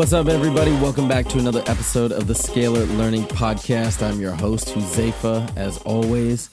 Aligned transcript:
What's 0.00 0.14
up, 0.14 0.28
everybody? 0.28 0.70
Welcome 0.70 1.08
back 1.08 1.26
to 1.26 1.38
another 1.38 1.62
episode 1.66 2.10
of 2.10 2.26
the 2.26 2.32
Scalar 2.32 2.88
Learning 2.96 3.24
Podcast. 3.24 4.02
I'm 4.02 4.18
your 4.18 4.32
host, 4.32 4.68
Huzaifa, 4.68 5.54
as 5.58 5.76
always. 5.82 6.48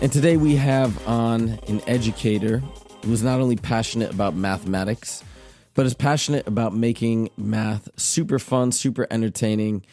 And 0.00 0.10
today 0.10 0.38
we 0.38 0.56
have 0.56 1.06
on 1.06 1.60
an 1.68 1.82
educator 1.86 2.62
who 3.04 3.12
is 3.12 3.22
not 3.22 3.40
only 3.40 3.56
passionate 3.56 4.10
about 4.10 4.34
mathematics, 4.34 5.22
but 5.74 5.84
is 5.84 5.92
passionate 5.92 6.48
about 6.48 6.74
making 6.74 7.28
math 7.36 7.86
super 8.00 8.38
fun, 8.38 8.72
super 8.72 9.06
entertaining. 9.10 9.84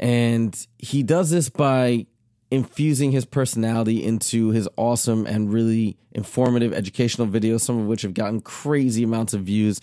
And 0.00 0.66
he 0.78 1.04
does 1.04 1.30
this 1.30 1.50
by 1.50 2.06
infusing 2.50 3.12
his 3.12 3.24
personality 3.24 4.02
into 4.02 4.50
his 4.50 4.68
awesome 4.76 5.24
and 5.24 5.52
really 5.52 5.96
informative 6.10 6.72
educational 6.72 7.28
videos, 7.28 7.60
some 7.60 7.78
of 7.78 7.86
which 7.86 8.02
have 8.02 8.12
gotten 8.12 8.40
crazy 8.40 9.04
amounts 9.04 9.34
of 9.34 9.42
views. 9.42 9.80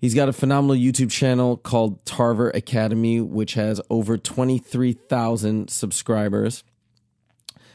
He's 0.00 0.14
got 0.14 0.28
a 0.28 0.32
phenomenal 0.32 0.76
YouTube 0.76 1.10
channel 1.10 1.56
called 1.56 2.04
Tarver 2.04 2.50
Academy, 2.50 3.20
which 3.20 3.54
has 3.54 3.80
over 3.90 4.16
23,000 4.16 5.68
subscribers. 5.68 6.62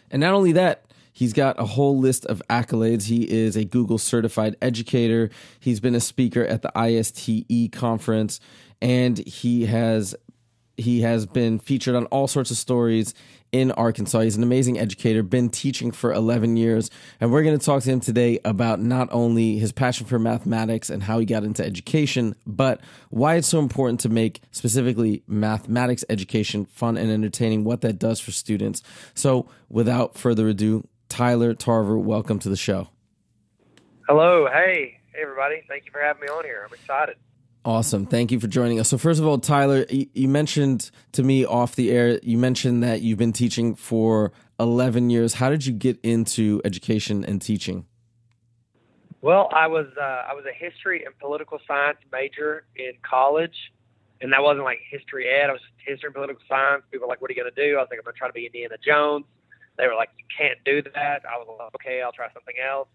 And 0.10 0.22
not 0.22 0.34
only 0.34 0.54
that, 0.54 0.86
he's 1.12 1.34
got 1.34 1.60
a 1.60 1.66
whole 1.66 1.98
list 1.98 2.26
of 2.28 2.42
accolades. 2.50 3.08
He 3.08 3.30
is 3.30 3.58
a 3.58 3.66
Google 3.66 3.98
certified 3.98 4.56
educator. 4.62 5.32
He's 5.60 5.82
been 5.82 5.96
a 5.96 6.00
speaker 6.00 6.46
at 6.46 6.62
the 6.62 6.72
ISTE 6.78 7.72
conference 7.74 8.40
and 8.82 9.18
he 9.18 9.66
has 9.66 10.14
he 10.76 11.02
has 11.02 11.26
been 11.26 11.60
featured 11.60 11.96
on 11.96 12.06
all 12.08 12.28
sorts 12.28 12.52
of 12.52 12.58
stories 12.58 13.14
in 13.54 13.72
Arkansas. 13.72 14.22
He's 14.22 14.36
an 14.36 14.44
amazing 14.44 14.80
educator, 14.80 15.24
been 15.24 15.50
teaching 15.50 15.92
for 15.92 16.12
11 16.12 16.58
years. 16.58 16.90
And 17.22 17.32
we're 17.32 17.44
going 17.44 17.58
to 17.58 17.64
talk 17.64 17.84
to 17.84 17.90
him 17.90 18.00
today 18.00 18.40
about 18.44 18.82
not 18.82 19.08
only 19.12 19.58
his 19.60 19.72
passion 19.72 20.08
for 20.08 20.20
mathematics 20.20 20.90
and 20.90 21.04
how 21.04 21.20
he 21.20 21.26
got 21.26 21.44
into 21.44 21.64
education, 21.64 22.36
but 22.48 22.82
why 23.10 23.36
it's 23.36 23.48
so 23.48 23.60
important 23.60 24.00
to 24.02 24.10
make 24.10 24.42
specifically 24.52 25.24
mathematics 25.28 26.04
education 26.10 26.66
fun 26.66 26.98
and 26.98 27.12
entertaining, 27.12 27.64
what 27.64 27.82
that 27.82 28.00
does 28.00 28.20
for 28.20 28.32
students. 28.32 28.82
So 29.14 29.48
without 29.70 30.18
further 30.18 30.50
ado, 30.50 30.88
Tyler 31.08 31.54
Tarver, 31.54 32.00
welcome 32.00 32.40
to 32.40 32.50
the 32.50 32.58
show. 32.58 32.90
Hello. 34.10 34.48
Hey, 34.52 35.00
hey 35.14 35.22
everybody. 35.22 35.62
Thank 35.70 35.86
you 35.86 35.92
for 35.92 36.02
having 36.02 36.24
me 36.24 36.28
on 36.28 36.44
here. 36.44 36.66
I'm 36.68 36.74
excited. 36.74 37.18
Awesome. 37.66 38.06
Thank 38.06 38.32
you 38.32 38.42
for 38.42 38.48
joining 38.48 38.80
us. 38.80 38.90
So, 38.90 38.98
first 38.98 39.22
of 39.22 39.28
all, 39.28 39.38
Tyler, 39.38 39.86
you 39.90 40.28
mentioned 40.28 40.92
to 41.14 41.24
me 41.24 41.46
off 41.46 41.76
the 41.76 41.92
air, 41.92 42.20
you 42.22 42.38
mentioned 42.38 42.84
that 42.84 43.02
you've 43.02 43.18
been 43.18 43.32
teaching 43.32 43.76
for 43.76 44.34
11 44.60 45.10
years. 45.10 45.36
How 45.36 45.50
did 45.50 45.66
you 45.66 45.72
get 45.72 45.98
into 46.04 46.62
education 46.66 47.24
and 47.24 47.42
teaching? 47.42 47.86
Well, 49.22 49.48
I 49.54 49.68
was 49.68 49.88
uh, 49.98 50.04
I 50.04 50.34
was 50.34 50.44
a 50.46 50.54
history 50.54 51.06
and 51.06 51.18
political 51.18 51.58
science 51.66 52.00
major 52.12 52.66
in 52.76 52.92
college, 53.10 53.56
and 54.20 54.34
that 54.34 54.44
wasn't 54.44 54.66
like 54.66 54.80
history 54.92 55.30
ed. 55.30 55.50
I 55.50 55.54
was 55.54 55.62
history 55.78 56.08
and 56.08 56.16
political 56.16 56.44
science. 56.50 56.84
People 56.92 57.08
were 57.08 57.12
like, 57.14 57.22
"What 57.22 57.32
are 57.32 57.34
you 57.34 57.42
going 57.42 57.54
to 57.54 57.70
do?" 57.70 57.78
I 57.78 57.80
was 57.80 57.88
like, 57.90 58.00
"I'm 58.00 58.04
going 58.04 58.16
to 58.16 58.20
try 58.20 58.28
to 58.28 58.34
be 58.34 58.46
Indiana 58.46 58.76
Jones." 58.86 59.24
They 59.78 59.88
were 59.88 59.96
like, 59.96 60.10
"You 60.18 60.26
can't 60.38 60.60
do 60.66 60.82
that." 60.82 61.24
I 61.24 61.38
was 61.38 61.48
like, 61.48 61.74
"Okay, 61.76 62.02
I'll 62.02 62.12
try 62.12 62.28
something 62.34 62.56
else." 62.60 62.90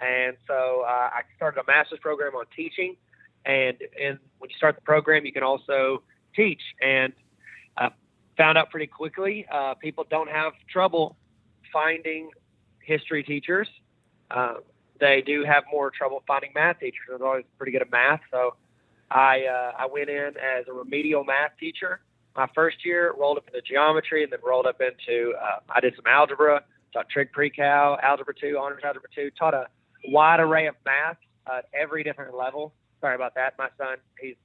And 0.00 0.38
so 0.46 0.84
uh, 0.88 1.10
I 1.12 1.20
started 1.36 1.60
a 1.60 1.64
master's 1.66 1.98
program 1.98 2.34
on 2.34 2.46
teaching 2.56 2.96
and 3.46 3.76
and 4.00 4.18
when 4.38 4.50
you 4.50 4.56
start 4.56 4.74
the 4.74 4.82
program, 4.82 5.24
you 5.24 5.32
can 5.32 5.42
also 5.42 6.02
teach. 6.34 6.60
And 6.80 7.12
I 7.76 7.90
found 8.36 8.58
out 8.58 8.70
pretty 8.70 8.86
quickly 8.86 9.46
uh, 9.52 9.74
people 9.74 10.04
don't 10.08 10.30
have 10.30 10.52
trouble 10.70 11.16
finding 11.72 12.30
history 12.80 13.22
teachers. 13.22 13.68
Uh, 14.30 14.54
they 15.00 15.22
do 15.24 15.44
have 15.44 15.64
more 15.70 15.90
trouble 15.90 16.22
finding 16.26 16.50
math 16.54 16.78
teachers. 16.80 17.06
I 17.10 17.12
was 17.12 17.22
always 17.22 17.44
pretty 17.58 17.72
good 17.72 17.82
at 17.82 17.90
math, 17.90 18.20
so 18.30 18.54
I 19.10 19.44
uh, 19.44 19.72
I 19.78 19.86
went 19.86 20.08
in 20.08 20.34
as 20.36 20.66
a 20.68 20.72
remedial 20.72 21.24
math 21.24 21.52
teacher. 21.58 22.00
My 22.36 22.48
first 22.54 22.84
year 22.84 23.14
rolled 23.18 23.38
up 23.38 23.46
into 23.46 23.60
geometry, 23.62 24.24
and 24.24 24.32
then 24.32 24.40
rolled 24.44 24.66
up 24.66 24.80
into 24.80 25.34
uh, 25.36 25.60
I 25.68 25.80
did 25.80 25.94
some 25.96 26.06
algebra, 26.06 26.62
taught 26.92 27.08
trig 27.08 27.32
pre-cal, 27.32 27.98
algebra 28.02 28.34
two, 28.34 28.58
honors 28.60 28.82
algebra 28.84 29.08
two, 29.14 29.30
taught 29.38 29.54
a 29.54 29.66
wide 30.08 30.40
array 30.40 30.66
of 30.66 30.74
math 30.84 31.16
at 31.46 31.66
every 31.74 32.02
different 32.02 32.36
level 32.36 32.72
sorry 33.04 33.16
about 33.16 33.34
that. 33.34 33.52
My 33.58 33.68
son, 33.76 33.98
he's 34.18 34.36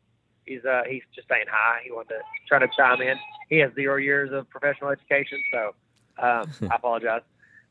he's 0.46 0.66
uh, 0.66 0.82
he's 0.88 1.04
just 1.16 1.30
saying 1.30 1.46
hi. 1.50 1.80
He 1.86 1.92
wanted 1.92 2.10
to 2.10 2.20
try 2.46 2.60
to 2.60 2.68
chime 2.78 3.02
in. 3.02 3.16
He 3.48 3.58
has 3.60 3.74
zero 3.74 3.96
years 3.96 4.32
of 4.34 4.50
professional 4.50 4.90
education, 4.90 5.42
so 5.52 5.76
um, 6.22 6.52
I 6.70 6.76
apologize. 6.76 7.22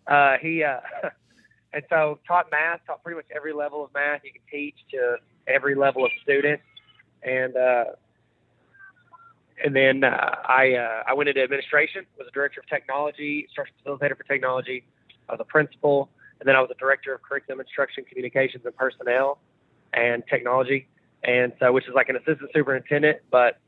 Uh, 0.06 0.38
he 0.40 0.64
uh, 0.64 0.80
and 1.74 1.82
so 1.90 2.18
taught 2.26 2.50
math, 2.50 2.80
taught 2.86 3.02
pretty 3.02 3.16
much 3.16 3.26
every 3.36 3.52
level 3.52 3.84
of 3.84 3.92
math 3.92 4.22
you 4.24 4.32
can 4.32 4.40
teach 4.50 4.76
to 4.92 5.16
every 5.46 5.74
level 5.74 6.06
of 6.06 6.10
student, 6.22 6.58
and 7.22 7.54
uh, 7.54 7.84
and 9.62 9.76
then 9.76 10.04
uh, 10.04 10.36
I 10.48 10.72
uh, 10.72 11.02
I 11.06 11.12
went 11.12 11.28
into 11.28 11.42
administration, 11.42 12.06
was 12.16 12.28
a 12.28 12.32
director 12.32 12.60
of 12.60 12.66
technology, 12.66 13.44
instruction 13.44 13.76
facilitator 13.84 14.16
for 14.16 14.24
technology. 14.24 14.84
I 15.28 15.32
was 15.32 15.40
a 15.40 15.44
principal, 15.44 16.08
and 16.40 16.48
then 16.48 16.56
I 16.56 16.62
was 16.62 16.70
a 16.70 16.78
director 16.78 17.12
of 17.12 17.20
curriculum 17.20 17.60
instruction, 17.60 18.06
communications, 18.08 18.64
and 18.64 18.74
personnel 18.74 19.38
and 19.92 20.22
technology, 20.28 20.88
and 21.22 21.52
so 21.60 21.72
which 21.72 21.86
is 21.88 21.94
like 21.94 22.08
an 22.08 22.16
assistant 22.16 22.50
superintendent, 22.54 23.18
but 23.30 23.58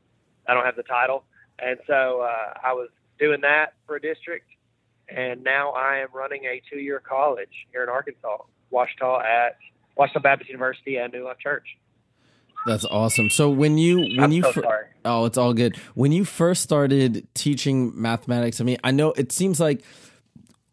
I 0.47 0.53
don't 0.53 0.65
have 0.65 0.75
the 0.75 0.83
title. 0.83 1.23
And 1.59 1.77
so 1.87 2.21
uh, 2.21 2.53
I 2.63 2.73
was 2.73 2.89
doing 3.19 3.41
that 3.41 3.73
for 3.85 3.95
a 3.95 4.01
district, 4.01 4.47
and 5.09 5.43
now 5.43 5.71
I 5.71 5.97
am 5.97 6.07
running 6.13 6.45
a 6.45 6.61
two-year 6.71 7.01
college 7.07 7.67
here 7.71 7.83
in 7.83 7.89
Arkansas, 7.89 8.43
Ouachita 8.71 9.23
at 9.23 9.57
Ouachita 9.97 10.19
Baptist 10.19 10.49
University 10.49 10.97
and 10.97 11.13
New 11.13 11.25
Life 11.25 11.37
Church. 11.39 11.65
That's 12.65 12.85
awesome. 12.85 13.29
So 13.29 13.49
when 13.49 13.77
you 13.77 13.99
when 14.01 14.19
I'm 14.19 14.31
you 14.31 14.43
so 14.43 14.51
fir- 14.51 14.89
oh, 15.03 15.25
it's 15.25 15.37
all 15.37 15.53
good. 15.53 15.77
When 15.95 16.11
you 16.11 16.25
first 16.25 16.61
started 16.61 17.27
teaching 17.33 17.99
mathematics, 17.99 18.61
I 18.61 18.63
mean, 18.63 18.77
I 18.83 18.91
know 18.91 19.13
it 19.13 19.31
seems 19.31 19.59
like 19.59 19.83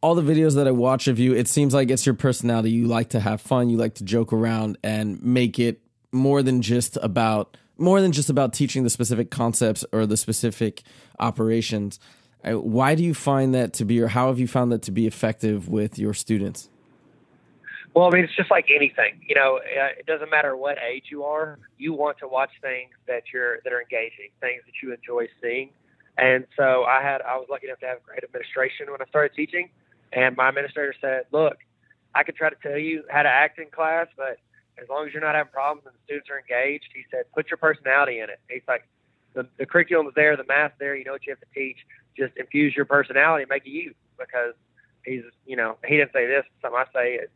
all 0.01 0.15
the 0.15 0.23
videos 0.23 0.55
that 0.55 0.69
I 0.69 0.71
watch 0.71 1.09
of 1.09 1.19
you, 1.19 1.35
it 1.35 1.49
seems 1.49 1.75
like 1.75 1.91
it's 1.91 2.07
your 2.07 2.15
personality. 2.15 2.71
You 2.71 2.87
like 2.87 3.11
to 3.11 3.21
have 3.21 3.41
fun, 3.41 3.69
you 3.69 3.77
like 3.77 3.95
to 3.95 4.05
joke 4.05 4.33
around 4.33 4.79
and 4.83 5.23
make 5.23 5.59
it 5.59 5.81
more 6.13 6.43
than 6.43 6.63
just 6.63 6.97
about 7.03 7.57
more 7.77 8.01
than 8.01 8.11
just 8.11 8.29
about 8.29 8.53
teaching 8.53 8.83
the 8.83 8.91
specific 8.91 9.31
concepts 9.31 9.85
or 9.93 10.05
the 10.05 10.17
specific 10.17 10.83
operations. 11.21 12.01
Uh, 12.45 12.59
why 12.59 12.95
do 12.95 13.05
you 13.05 13.15
find 13.15 13.55
that 13.55 13.73
to 13.75 13.85
be, 13.85 14.01
or 14.01 14.09
how 14.09 14.29
have 14.29 14.41
you 14.41 14.49
found 14.49 14.73
that 14.73 14.83
to 14.83 14.91
be 14.91 15.07
effective 15.07 15.69
with 15.69 15.97
your 15.99 16.13
students? 16.13 16.69
Well, 17.95 18.07
I 18.07 18.11
mean, 18.11 18.25
it's 18.25 18.37
just 18.37 18.51
like 18.51 18.67
anything. 18.75 19.21
You 19.27 19.35
know, 19.35 19.59
uh, 19.59 19.99
it 19.99 20.07
doesn't 20.07 20.31
matter 20.31 20.57
what 20.57 20.77
age 20.79 21.05
you 21.11 21.25
are. 21.25 21.59
You 21.79 21.95
want 21.95 22.19
to 22.19 22.29
watch 22.29 22.51
things 22.61 22.91
that 23.07 23.25
you're 23.33 23.59
that 23.65 23.73
are 23.73 23.81
engaging, 23.81 24.31
things 24.41 24.63
that 24.67 24.75
you 24.83 24.93
enjoy 24.93 25.29
seeing. 25.41 25.71
And 26.17 26.47
so 26.57 26.85
I 26.85 27.03
had 27.03 27.23
I 27.23 27.37
was 27.37 27.47
lucky 27.51 27.67
enough 27.67 27.81
to 27.81 27.87
have 27.87 28.03
great 28.03 28.23
administration 28.25 28.91
when 28.91 29.01
I 29.01 29.07
started 29.07 29.35
teaching. 29.35 29.71
And 30.13 30.37
my 30.37 30.49
administrator 30.49 30.95
said, 31.01 31.25
look, 31.33 31.59
I 32.15 32.23
could 32.23 32.37
try 32.37 32.51
to 32.51 32.57
tell 32.63 32.79
you 32.79 33.05
how 33.11 33.23
to 33.23 33.29
act 33.29 33.59
in 33.59 33.67
class, 33.71 34.07
but 34.17 34.39
as 34.81 34.89
long 34.89 35.07
as 35.07 35.13
you're 35.13 35.23
not 35.23 35.35
having 35.35 35.53
problems 35.53 35.87
and 35.87 35.95
the 35.95 35.99
students 36.05 36.31
are 36.31 36.39
engaged, 36.39 36.89
he 36.95 37.05
said, 37.11 37.25
put 37.35 37.51
your 37.51 37.59
personality 37.59 38.21
in 38.21 38.31
it. 38.31 38.41
He's 38.49 38.63
like, 38.67 38.89
the, 39.35 39.47
the 39.59 39.67
curriculum 39.67 40.07
is 40.07 40.15
there, 40.15 40.37
the 40.37 40.45
math's 40.45 40.75
there, 40.79 40.97
you 40.97 41.05
know 41.05 41.13
what 41.13 41.27
you 41.27 41.33
have 41.33 41.41
to 41.41 41.55
teach. 41.55 41.79
Just 42.17 42.37
infuse 42.37 42.75
your 42.75 42.87
personality 42.87 43.43
and 43.43 43.51
make 43.51 43.67
it 43.67 43.71
you 43.71 43.95
because 44.19 44.55
he's, 45.05 45.23
you 45.47 45.57
know, 45.57 45.77
he 45.87 45.97
didn't 45.97 46.13
say 46.13 46.27
this. 46.27 46.45
Something 46.63 46.81
I 46.81 46.87
say 46.93 47.15
is 47.15 47.29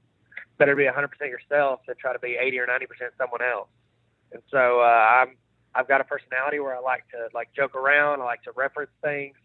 better 0.58 0.74
be 0.74 0.84
100% 0.84 1.08
yourself 1.22 1.80
than 1.86 1.96
try 1.96 2.12
to 2.12 2.18
be 2.18 2.36
80 2.40 2.58
or 2.58 2.66
90% 2.66 2.70
someone 3.18 3.42
else. 3.42 3.68
And 4.32 4.42
so 4.50 4.80
uh, 4.80 4.84
I'm, 4.84 5.36
I've 5.74 5.88
got 5.88 6.00
a 6.00 6.04
personality 6.04 6.58
where 6.60 6.76
I 6.76 6.80
like 6.80 7.04
to 7.10 7.28
like 7.34 7.50
joke 7.54 7.74
around. 7.74 8.20
I 8.20 8.24
like 8.24 8.42
to 8.44 8.52
reference 8.56 8.90
things. 9.02 9.36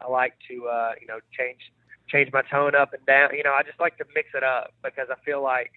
I 0.00 0.08
like 0.08 0.34
to, 0.48 0.66
uh, 0.66 0.92
you 1.00 1.06
know, 1.06 1.18
change 1.36 1.58
change 2.08 2.30
my 2.32 2.42
tone 2.42 2.74
up 2.74 2.92
and 2.92 3.04
down. 3.06 3.30
You 3.34 3.42
know, 3.42 3.52
I 3.52 3.62
just 3.62 3.80
like 3.80 3.98
to 3.98 4.04
mix 4.14 4.28
it 4.34 4.42
up 4.42 4.72
because 4.82 5.08
I 5.10 5.16
feel 5.24 5.42
like 5.42 5.72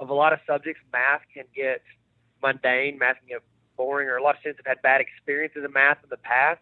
of 0.00 0.10
a 0.10 0.14
lot 0.14 0.32
of 0.32 0.40
subjects, 0.46 0.80
math 0.92 1.22
can 1.32 1.44
get 1.54 1.82
mundane, 2.42 2.98
math 2.98 3.16
can 3.18 3.28
get 3.28 3.42
boring, 3.76 4.08
or 4.08 4.16
a 4.16 4.22
lot 4.22 4.34
of 4.34 4.40
students 4.40 4.60
have 4.64 4.76
had 4.76 4.82
bad 4.82 5.00
experiences 5.00 5.62
in 5.64 5.72
math 5.72 5.98
in 6.02 6.10
the 6.10 6.16
past. 6.18 6.60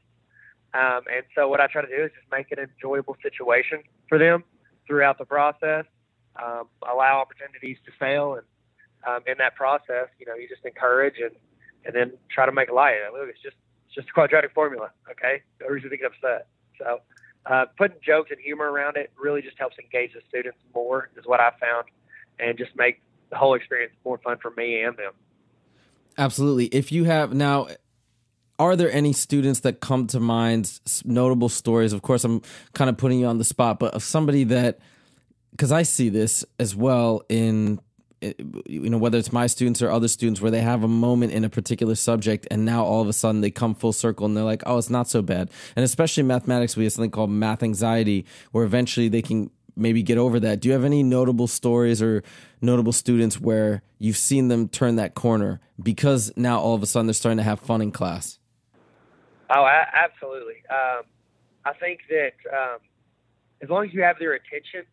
Um, 0.74 1.02
and 1.12 1.24
so 1.34 1.48
what 1.48 1.60
I 1.60 1.66
try 1.66 1.82
to 1.82 1.88
do 1.88 2.04
is 2.04 2.10
just 2.16 2.30
make 2.30 2.46
it 2.50 2.58
an 2.58 2.68
enjoyable 2.74 3.16
situation 3.22 3.82
for 4.08 4.18
them 4.18 4.44
throughout 4.86 5.18
the 5.18 5.24
process, 5.24 5.84
um, 6.42 6.68
allow 6.82 7.20
opportunities 7.20 7.76
to 7.84 7.92
fail 7.98 8.34
and 8.34 8.46
um, 9.06 9.20
in 9.26 9.34
that 9.38 9.54
process, 9.56 10.08
you 10.18 10.26
know, 10.26 10.34
you 10.34 10.48
just 10.48 10.64
encourage 10.64 11.16
and 11.20 11.34
and 11.84 11.94
then 11.94 12.12
try 12.30 12.46
to 12.46 12.52
make 12.52 12.70
light. 12.70 12.98
Look, 13.12 13.28
it's 13.28 13.42
just 13.42 13.56
it's 13.86 13.94
just 13.94 14.08
a 14.08 14.12
quadratic 14.12 14.52
formula. 14.54 14.90
Okay, 15.10 15.42
no 15.60 15.68
reason 15.68 15.90
to 15.90 15.96
get 15.96 16.06
upset. 16.06 16.46
So 16.78 17.00
uh, 17.46 17.66
putting 17.76 17.98
jokes 18.04 18.30
and 18.30 18.40
humor 18.40 18.70
around 18.70 18.96
it 18.96 19.10
really 19.20 19.42
just 19.42 19.58
helps 19.58 19.76
engage 19.78 20.12
the 20.12 20.20
students 20.28 20.58
more, 20.74 21.10
is 21.16 21.26
what 21.26 21.40
I 21.40 21.50
found, 21.60 21.86
and 22.38 22.56
just 22.56 22.70
make 22.76 23.00
the 23.30 23.36
whole 23.36 23.54
experience 23.54 23.92
more 24.04 24.18
fun 24.18 24.38
for 24.40 24.52
me 24.56 24.82
and 24.82 24.96
them. 24.96 25.12
Absolutely. 26.18 26.66
If 26.66 26.92
you 26.92 27.04
have 27.04 27.34
now, 27.34 27.68
are 28.58 28.76
there 28.76 28.92
any 28.92 29.12
students 29.12 29.60
that 29.60 29.80
come 29.80 30.06
to 30.08 30.20
mind, 30.20 30.78
notable 31.04 31.48
stories? 31.48 31.92
Of 31.92 32.02
course, 32.02 32.22
I'm 32.24 32.42
kind 32.74 32.90
of 32.90 32.96
putting 32.96 33.18
you 33.18 33.26
on 33.26 33.38
the 33.38 33.44
spot, 33.44 33.78
but 33.78 33.94
of 33.94 34.02
somebody 34.02 34.44
that, 34.44 34.78
because 35.50 35.72
I 35.72 35.82
see 35.82 36.10
this 36.10 36.44
as 36.60 36.76
well 36.76 37.22
in 37.28 37.80
you 38.66 38.88
know 38.88 38.98
whether 38.98 39.18
it's 39.18 39.32
my 39.32 39.46
students 39.46 39.82
or 39.82 39.90
other 39.90 40.08
students 40.08 40.40
where 40.40 40.50
they 40.50 40.60
have 40.60 40.84
a 40.84 40.88
moment 40.88 41.32
in 41.32 41.44
a 41.44 41.50
particular 41.50 41.94
subject 41.94 42.46
and 42.50 42.64
now 42.64 42.84
all 42.84 43.00
of 43.00 43.08
a 43.08 43.12
sudden 43.12 43.40
they 43.40 43.50
come 43.50 43.74
full 43.74 43.92
circle 43.92 44.26
and 44.26 44.36
they're 44.36 44.44
like 44.44 44.62
oh 44.66 44.78
it's 44.78 44.90
not 44.90 45.08
so 45.08 45.22
bad. 45.22 45.50
And 45.76 45.84
especially 45.84 46.22
mathematics 46.22 46.76
we 46.76 46.84
have 46.84 46.92
something 46.92 47.10
called 47.10 47.30
math 47.30 47.62
anxiety 47.62 48.24
where 48.52 48.64
eventually 48.64 49.08
they 49.08 49.22
can 49.22 49.50
maybe 49.74 50.02
get 50.02 50.18
over 50.18 50.38
that. 50.40 50.60
Do 50.60 50.68
you 50.68 50.74
have 50.74 50.84
any 50.84 51.02
notable 51.02 51.46
stories 51.46 52.02
or 52.02 52.22
notable 52.60 52.92
students 52.92 53.40
where 53.40 53.82
you've 53.98 54.18
seen 54.18 54.48
them 54.48 54.68
turn 54.68 54.96
that 54.96 55.14
corner 55.14 55.60
because 55.82 56.30
now 56.36 56.60
all 56.60 56.74
of 56.74 56.82
a 56.82 56.86
sudden 56.86 57.06
they're 57.06 57.14
starting 57.14 57.38
to 57.38 57.42
have 57.42 57.60
fun 57.60 57.80
in 57.82 57.90
class? 57.90 58.38
Oh 59.50 59.66
absolutely. 59.66 60.62
Um, 60.70 61.04
i 61.64 61.72
think 61.72 62.00
that 62.08 62.32
um, 62.52 62.78
as 63.60 63.68
long 63.68 63.86
as 63.86 63.94
you 63.94 64.02
have 64.02 64.18
their 64.18 64.32
attention 64.34 64.84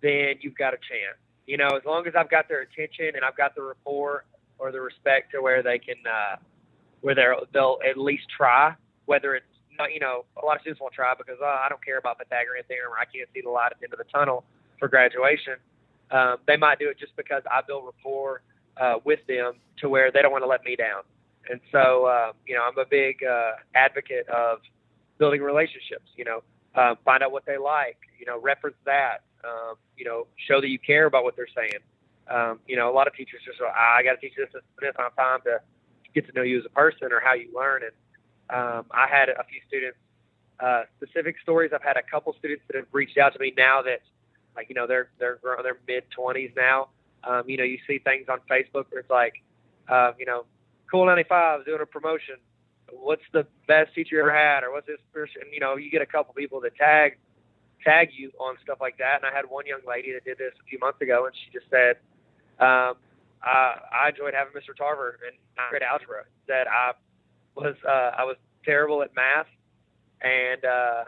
then 0.00 0.36
you've 0.40 0.56
got 0.56 0.74
a 0.74 0.76
chance 0.76 1.18
you 1.46 1.56
know, 1.56 1.68
as 1.76 1.84
long 1.84 2.06
as 2.06 2.14
I've 2.16 2.30
got 2.30 2.48
their 2.48 2.62
attention 2.62 3.12
and 3.14 3.24
I've 3.24 3.36
got 3.36 3.54
the 3.54 3.62
rapport 3.62 4.24
or 4.58 4.72
the 4.72 4.80
respect 4.80 5.32
to 5.32 5.42
where 5.42 5.62
they 5.62 5.78
can, 5.78 5.96
uh, 6.06 6.36
where 7.00 7.14
they're, 7.14 7.36
they'll 7.52 7.78
at 7.88 7.96
least 7.96 8.24
try, 8.36 8.74
whether 9.06 9.34
it's 9.34 9.46
not, 9.78 9.92
you 9.92 10.00
know, 10.00 10.24
a 10.42 10.44
lot 10.44 10.56
of 10.56 10.62
students 10.62 10.80
won't 10.80 10.94
try 10.94 11.14
because 11.16 11.36
oh, 11.40 11.44
I 11.64 11.68
don't 11.68 11.84
care 11.84 11.98
about 11.98 12.18
Pythagorean 12.18 12.64
theorem 12.66 12.92
or 12.92 12.98
I 12.98 13.04
can't 13.04 13.28
see 13.34 13.42
the 13.42 13.50
light 13.50 13.72
at 13.72 13.78
the 13.78 13.86
end 13.86 13.92
of 13.92 13.98
the 13.98 14.10
tunnel 14.12 14.44
for 14.78 14.88
graduation. 14.88 15.54
Um, 16.10 16.36
they 16.46 16.56
might 16.56 16.78
do 16.78 16.88
it 16.88 16.98
just 16.98 17.16
because 17.16 17.42
I 17.50 17.60
build 17.66 17.84
rapport 17.84 18.42
uh, 18.76 18.94
with 19.04 19.20
them 19.26 19.54
to 19.80 19.88
where 19.88 20.10
they 20.10 20.22
don't 20.22 20.32
want 20.32 20.44
to 20.44 20.48
let 20.48 20.64
me 20.64 20.76
down. 20.76 21.02
And 21.48 21.60
so, 21.70 22.06
uh, 22.06 22.32
you 22.46 22.54
know, 22.54 22.62
I'm 22.62 22.78
a 22.78 22.84
big 22.88 23.22
uh, 23.22 23.52
advocate 23.74 24.28
of 24.28 24.58
building 25.18 25.42
relationships. 25.42 26.10
You 26.16 26.24
know, 26.24 26.42
uh, 26.74 26.94
find 27.04 27.22
out 27.22 27.32
what 27.32 27.46
they 27.46 27.56
like. 27.56 27.98
You 28.18 28.26
know, 28.26 28.40
reference 28.40 28.76
that. 28.84 29.22
Um, 29.44 29.76
you 29.96 30.04
know, 30.04 30.26
show 30.48 30.60
that 30.60 30.68
you 30.68 30.78
care 30.78 31.06
about 31.06 31.24
what 31.24 31.36
they're 31.36 31.46
saying. 31.54 31.80
Um, 32.28 32.58
you 32.66 32.76
know, 32.76 32.90
a 32.90 32.94
lot 32.94 33.06
of 33.06 33.14
teachers 33.14 33.40
just 33.44 33.58
go, 33.58 33.66
ah, 33.68 33.96
I 33.96 34.02
got 34.02 34.14
to 34.14 34.20
teach 34.20 34.34
this 34.36 34.48
this 34.52 34.94
on 34.98 35.12
time 35.12 35.40
to 35.44 35.60
get 36.14 36.26
to 36.26 36.32
know 36.32 36.42
you 36.42 36.58
as 36.58 36.64
a 36.64 36.70
person 36.70 37.12
or 37.12 37.20
how 37.20 37.34
you 37.34 37.48
learn. 37.54 37.82
And 37.82 37.92
um, 38.50 38.86
I 38.90 39.06
had 39.08 39.28
a 39.28 39.44
few 39.44 39.60
students, 39.68 39.98
uh, 40.58 40.82
specific 40.96 41.36
stories. 41.42 41.70
I've 41.74 41.82
had 41.82 41.96
a 41.96 42.02
couple 42.02 42.34
students 42.38 42.64
that 42.68 42.76
have 42.76 42.86
reached 42.92 43.18
out 43.18 43.32
to 43.34 43.38
me 43.38 43.52
now 43.56 43.82
that, 43.82 44.00
like, 44.56 44.68
you 44.68 44.74
know, 44.74 44.86
they're 44.86 45.08
they're 45.18 45.38
they're 45.42 45.78
mid 45.86 46.10
twenties 46.10 46.50
now. 46.56 46.88
Um, 47.22 47.48
you 47.48 47.56
know, 47.56 47.64
you 47.64 47.78
see 47.86 47.98
things 47.98 48.26
on 48.28 48.38
Facebook 48.50 48.86
where 48.90 49.00
it's 49.00 49.10
like, 49.10 49.42
uh, 49.88 50.12
you 50.18 50.26
know, 50.26 50.44
Cool 50.90 51.06
95 51.06 51.60
is 51.60 51.66
doing 51.66 51.80
a 51.80 51.86
promotion. 51.86 52.36
What's 52.92 53.22
the 53.32 53.46
best 53.66 53.94
teacher 53.94 54.16
you 54.16 54.20
ever 54.20 54.32
had, 54.32 54.62
or 54.62 54.72
what's 54.72 54.86
this 54.86 55.00
person? 55.12 55.42
You 55.52 55.58
know, 55.58 55.76
you 55.76 55.90
get 55.90 56.02
a 56.02 56.06
couple 56.06 56.32
people 56.34 56.60
that 56.60 56.76
tag 56.76 57.18
tag 57.84 58.10
you 58.12 58.30
on 58.38 58.56
stuff 58.62 58.78
like 58.80 58.98
that. 58.98 59.22
And 59.22 59.24
I 59.24 59.34
had 59.34 59.44
one 59.48 59.66
young 59.66 59.80
lady 59.86 60.12
that 60.12 60.24
did 60.24 60.38
this 60.38 60.52
a 60.60 60.64
few 60.68 60.78
months 60.78 61.00
ago, 61.00 61.26
and 61.26 61.34
she 61.34 61.50
just 61.52 61.70
said, 61.70 61.96
um, 62.58 62.96
I, 63.42 63.78
I 63.92 64.08
enjoyed 64.10 64.34
having 64.34 64.52
Mr. 64.54 64.76
Tarver 64.76 65.18
in 65.26 65.34
grade 65.70 65.82
algebra. 65.82 66.24
That 66.48 66.66
I 66.68 66.92
was 67.54 67.74
uh, 67.86 68.12
I 68.16 68.24
was 68.24 68.36
terrible 68.64 69.02
at 69.02 69.14
math, 69.14 69.46
and 70.22 70.64
uh, 70.64 71.04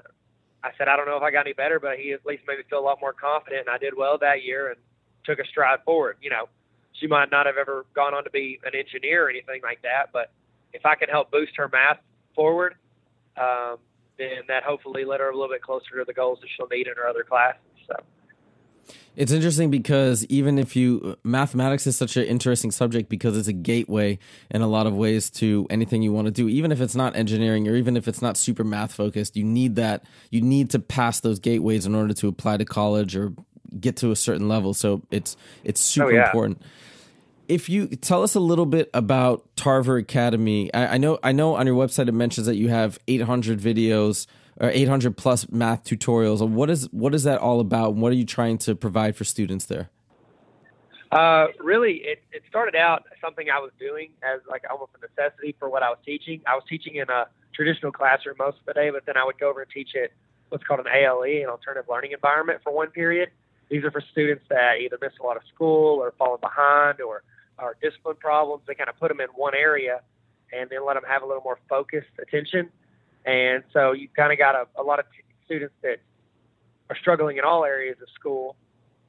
I 0.63 0.71
said 0.77 0.89
I 0.89 0.97
don't 0.97 1.07
know 1.07 1.17
if 1.17 1.23
I 1.23 1.31
got 1.31 1.47
any 1.47 1.53
better, 1.53 1.81
but 1.81 1.99
he 1.99 2.13
at 2.13 2.25
least 2.27 2.43
made 2.47 2.59
me 2.59 2.65
feel 2.69 2.81
a 2.81 2.87
lot 2.87 2.99
more 3.01 3.13
confident, 3.13 3.67
and 3.67 3.71
I 3.71 3.79
did 3.79 3.97
well 3.97 4.19
that 4.19 4.43
year 4.43 4.69
and 4.69 4.77
took 5.25 5.39
a 5.39 5.47
stride 5.47 5.81
forward. 5.85 6.17
You 6.21 6.31
know, 6.31 6.49
she 6.93 7.07
might 7.07 7.31
not 7.31 7.47
have 7.47 7.57
ever 7.57 7.87
gone 7.95 8.15
on 8.15 8.25
to 8.25 8.31
be 8.31 8.61
an 8.65 8.73
engineer 8.75 9.27
or 9.27 9.31
anything 9.31 9.61
like 9.63 9.83
that, 9.83 10.11
but 10.13 10.31
if 10.73 10.85
I 10.85 10.95
can 10.95 11.09
help 11.09 11.31
boost 11.31 11.53
her 11.57 11.69
math 11.69 11.99
forward, 12.35 12.75
um, 13.37 13.79
then 14.19 14.43
that 14.49 14.63
hopefully 14.65 15.05
led 15.05 15.21
her 15.21 15.31
a 15.31 15.33
little 15.33 15.49
bit 15.49 15.63
closer 15.63 15.99
to 15.99 16.05
the 16.05 16.13
goals 16.13 16.39
that 16.41 16.49
she'll 16.57 16.69
need 16.69 16.87
in 16.87 16.95
her 16.97 17.07
other 17.07 17.23
classes. 17.23 17.61
So. 17.87 17.95
It's 19.17 19.33
interesting 19.33 19.71
because 19.71 20.25
even 20.27 20.59
if 20.59 20.77
you 20.77 21.17
mathematics 21.25 21.87
is 21.89 21.97
such 21.97 22.17
an 22.17 22.25
interesting 22.25 22.71
subject 22.71 23.09
because 23.09 23.37
it's 23.37 23.49
a 23.49 23.53
gateway 23.53 24.19
in 24.51 24.63
a 24.63 24.69
lot 24.69 24.87
of 24.87 24.95
ways 24.95 25.29
to 25.31 25.67
anything 25.71 26.03
you 26.03 26.13
want 26.13 26.27
to 26.27 26.31
do 26.31 26.49
even 26.49 26.71
if 26.71 26.81
it's 26.81 26.95
not 26.95 27.17
engineering 27.17 27.67
or 27.67 27.75
even 27.75 27.97
if 27.97 28.07
it's 28.07 28.23
not 28.23 28.37
super 28.37 28.63
math 28.63 28.95
focused 28.95 29.37
you 29.37 29.43
need 29.43 29.75
that 29.75 30.05
you 30.31 30.41
need 30.41 30.71
to 30.71 30.79
pass 30.79 31.19
those 31.19 31.41
gateways 31.41 31.85
in 31.85 31.97
order 31.97 32.15
to 32.15 32.29
apply 32.29 32.59
to 32.59 32.65
college 32.65 33.17
or 33.17 33.33
get 33.81 33.97
to 33.97 34.13
a 34.13 34.17
certain 34.17 34.47
level 34.49 34.73
so 34.73 35.03
it's 35.11 35.37
it's 35.65 35.81
oh, 35.81 36.07
super 36.07 36.13
oh, 36.13 36.15
yeah. 36.15 36.27
important 36.27 36.63
if 37.49 37.69
you 37.69 37.89
tell 37.89 38.23
us 38.23 38.35
a 38.35 38.41
little 38.41 38.67
bit 38.67 38.91
about 38.93 39.49
Tarver 39.57 39.97
Academy, 39.97 40.73
I, 40.75 40.95
I, 40.95 40.99
know 40.99 41.19
I 41.23 41.33
know 41.33 41.57
on 41.57 41.67
your 41.67 41.77
website 41.77 42.09
it 42.09 42.13
mentions 42.13 42.47
that 42.47 42.57
you 42.57 42.69
have 42.69 42.99
800 43.09 43.59
videos 43.59 44.27
or 44.61 44.71
800 44.71 45.17
plus 45.17 45.51
math 45.51 45.85
tutorials. 45.85 46.47
What 46.47 46.69
is 46.71 46.93
what 46.93 47.15
is 47.15 47.25
that 47.25 47.41
all 47.41 47.61
about? 47.61 47.95
What 47.95 48.13
are 48.13 48.17
you 48.17 48.27
trying 48.27 48.59
to 48.59 48.75
provide 48.75 49.17
for 49.17 49.25
students 49.25 49.65
there? 49.65 49.89
Uh, 51.11 51.47
really, 51.59 52.03
it, 52.05 52.23
it 52.33 52.43
started 52.51 52.77
out 52.77 53.05
something 53.23 53.49
I 53.49 53.61
was 53.61 53.71
doing 53.81 54.11
as 54.23 54.41
like 54.49 54.65
almost 54.71 54.93
a 54.97 55.01
necessity 55.01 55.57
for 55.59 55.71
what 55.71 55.83
I 55.83 55.89
was 55.89 55.99
teaching. 56.05 56.43
I 56.47 56.55
was 56.55 56.65
teaching 56.69 56.97
in 56.97 57.09
a 57.09 57.29
traditional 57.55 57.93
classroom 57.93 58.37
most 58.39 58.59
of 58.59 58.67
the 58.67 58.75
day, 58.75 58.91
but 58.91 59.07
then 59.07 59.17
I 59.17 59.25
would 59.25 59.39
go 59.39 59.49
over 59.49 59.63
and 59.63 59.71
teach 59.71 59.95
it 59.95 60.13
what's 60.51 60.65
called 60.65 60.81
an 60.81 60.87
ALE, 60.93 61.23
an 61.23 61.47
alternative 61.47 61.89
learning 61.89 62.13
environment, 62.13 62.61
for 62.63 62.75
one 62.75 62.89
period. 62.89 63.31
These 63.71 63.85
are 63.85 63.91
for 63.91 64.03
students 64.13 64.45
that 64.51 64.81
either 64.83 64.99
miss 65.01 65.13
a 65.21 65.23
lot 65.23 65.37
of 65.37 65.43
school 65.55 65.99
or 65.99 66.13
fallen 66.19 66.41
behind 66.41 67.01
or 67.01 67.23
or 67.59 67.77
discipline 67.83 68.17
problems. 68.17 68.63
They 68.67 68.75
kind 68.75 68.89
of 68.89 68.99
put 68.99 69.09
them 69.09 69.21
in 69.21 69.29
one 69.35 69.55
area 69.55 70.01
and 70.53 70.71
then 70.71 70.87
let 70.87 70.95
them 70.95 71.05
have 71.09 71.23
a 71.23 71.27
little 71.27 71.43
more 71.43 71.59
focused 71.69 72.09
attention. 72.21 72.71
And 73.25 73.63
so 73.73 73.93
you've 73.93 74.15
kind 74.15 74.33
of 74.33 74.39
got 74.39 74.55
a, 74.55 74.67
a 74.81 74.83
lot 74.83 74.99
of 74.99 75.07
t- 75.07 75.23
students 75.45 75.75
that 75.83 75.99
are 76.89 76.97
struggling 76.97 77.37
in 77.37 77.45
all 77.45 77.65
areas 77.65 77.97
of 78.01 78.09
school. 78.15 78.57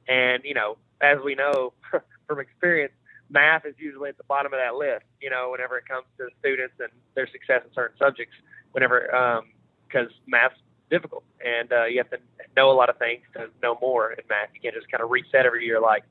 And, 0.08 0.42
you 0.44 0.54
know, 0.54 0.76
as 1.00 1.18
we 1.24 1.34
know 1.34 1.72
from 2.26 2.40
experience, 2.40 2.92
math 3.30 3.64
is 3.64 3.74
usually 3.78 4.10
at 4.10 4.18
the 4.18 4.24
bottom 4.24 4.52
of 4.52 4.58
that 4.58 4.74
list, 4.74 5.04
you 5.20 5.30
know, 5.30 5.50
whenever 5.52 5.78
it 5.78 5.86
comes 5.86 6.04
to 6.18 6.28
students 6.40 6.74
and 6.78 6.90
their 7.14 7.28
success 7.28 7.62
in 7.64 7.72
certain 7.72 7.96
subjects, 7.98 8.34
whenever, 8.72 9.44
because 9.88 10.08
um, 10.08 10.14
math's 10.26 10.58
difficult 10.90 11.22
and 11.44 11.72
uh, 11.72 11.84
you 11.84 11.98
have 11.98 12.10
to 12.10 12.18
know 12.56 12.70
a 12.70 12.74
lot 12.74 12.90
of 12.90 12.98
things 12.98 13.22
to 13.34 13.48
know 13.62 13.78
more 13.80 14.12
in 14.12 14.24
math. 14.28 14.48
You 14.54 14.60
can't 14.60 14.74
just 14.74 14.90
kind 14.90 15.02
of 15.02 15.10
reset 15.10 15.46
every 15.46 15.64
year 15.64 15.80
like, 15.80 16.04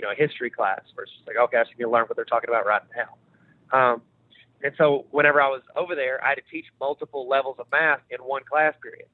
you 0.00 0.06
know 0.06 0.12
a 0.12 0.16
history 0.16 0.48
class 0.48 0.80
versus 0.96 1.14
like 1.26 1.36
okay, 1.36 1.58
I 1.58 1.64
should 1.68 1.76
to 1.76 1.90
learn 1.90 2.06
what 2.06 2.16
they're 2.16 2.24
talking 2.24 2.48
about 2.48 2.64
right 2.64 2.80
now. 2.96 3.12
Um, 3.76 4.02
and 4.62 4.72
so 4.78 5.04
whenever 5.10 5.42
I 5.42 5.48
was 5.48 5.60
over 5.76 5.94
there, 5.94 6.24
I 6.24 6.30
had 6.30 6.36
to 6.36 6.48
teach 6.50 6.64
multiple 6.80 7.28
levels 7.28 7.56
of 7.58 7.66
math 7.70 8.00
in 8.08 8.18
one 8.20 8.42
class 8.50 8.72
period. 8.82 9.08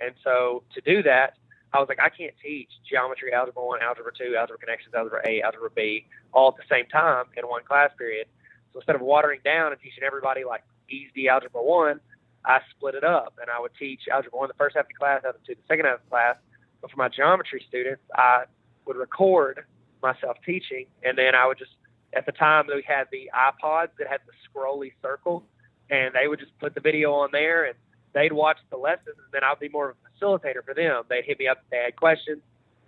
And 0.00 0.14
so 0.24 0.64
to 0.74 0.80
do 0.80 1.02
that, 1.02 1.36
I 1.74 1.80
was 1.80 1.88
like, 1.88 2.00
I 2.00 2.08
can't 2.08 2.32
teach 2.42 2.68
geometry, 2.88 3.32
algebra 3.32 3.62
one, 3.62 3.82
algebra 3.82 4.12
two, 4.16 4.36
algebra 4.36 4.58
connections, 4.58 4.94
algebra 4.94 5.20
A, 5.26 5.42
algebra 5.42 5.70
B, 5.70 6.06
all 6.32 6.48
at 6.48 6.56
the 6.56 6.74
same 6.74 6.86
time 6.86 7.26
in 7.36 7.44
one 7.44 7.62
class 7.64 7.90
period. 7.98 8.26
So 8.72 8.80
instead 8.80 8.96
of 8.96 9.02
watering 9.02 9.40
down 9.44 9.72
and 9.72 9.80
teaching 9.80 10.02
everybody 10.02 10.44
like 10.44 10.62
easy 10.88 11.28
algebra 11.28 11.62
one, 11.62 12.00
I 12.44 12.60
split 12.74 12.94
it 12.94 13.04
up 13.04 13.34
and 13.40 13.50
I 13.50 13.60
would 13.60 13.72
teach 13.78 14.08
algebra 14.10 14.38
one 14.38 14.48
the 14.48 14.54
first 14.54 14.76
half 14.76 14.84
of 14.84 14.88
the 14.88 14.94
class, 14.94 15.20
algebra 15.24 15.44
two 15.46 15.54
the 15.54 15.68
second 15.68 15.84
half 15.84 16.00
of 16.00 16.04
the 16.04 16.10
class. 16.10 16.36
But 16.80 16.90
for 16.90 16.96
my 16.96 17.08
geometry 17.08 17.64
students, 17.68 18.02
I 18.14 18.44
would 18.86 18.96
record 18.96 19.64
myself 20.02 20.36
teaching, 20.44 20.86
and 21.02 21.16
then 21.16 21.34
I 21.34 21.46
would 21.46 21.58
just 21.58 21.72
at 22.14 22.26
the 22.26 22.32
time 22.32 22.66
we 22.68 22.84
had 22.86 23.08
the 23.10 23.30
iPods 23.34 23.88
that 23.98 24.08
had 24.08 24.20
the 24.26 24.32
scrolly 24.46 24.92
circle, 25.00 25.44
and 25.90 26.14
they 26.14 26.28
would 26.28 26.38
just 26.38 26.56
put 26.58 26.74
the 26.74 26.80
video 26.80 27.12
on 27.12 27.30
there, 27.32 27.64
and 27.64 27.74
they'd 28.14 28.32
watch 28.32 28.58
the 28.70 28.76
lessons, 28.76 29.16
and 29.16 29.32
then 29.32 29.42
I'd 29.44 29.58
be 29.58 29.68
more 29.68 29.90
of 29.90 29.96
a 29.96 30.24
facilitator 30.24 30.64
for 30.64 30.74
them. 30.74 31.04
They'd 31.08 31.24
hit 31.24 31.38
me 31.38 31.48
up 31.48 31.58
if 31.64 31.70
they 31.70 31.78
had 31.78 31.96
questions, 31.96 32.42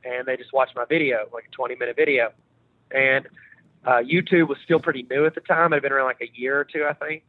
and 0.04 0.26
they 0.26 0.36
just 0.36 0.52
watch 0.52 0.70
my 0.76 0.84
video, 0.84 1.28
like 1.32 1.44
a 1.48 1.54
20 1.54 1.76
minute 1.76 1.96
video. 1.96 2.32
And 2.90 3.26
uh, 3.86 4.00
YouTube 4.00 4.48
was 4.48 4.58
still 4.64 4.80
pretty 4.80 5.06
new 5.10 5.26
at 5.26 5.34
the 5.34 5.40
time. 5.40 5.72
It 5.72 5.76
had 5.76 5.82
been 5.82 5.92
around 5.92 6.06
like 6.06 6.20
a 6.20 6.30
year 6.38 6.58
or 6.58 6.64
two, 6.64 6.86
I 6.88 6.94
think. 6.94 7.22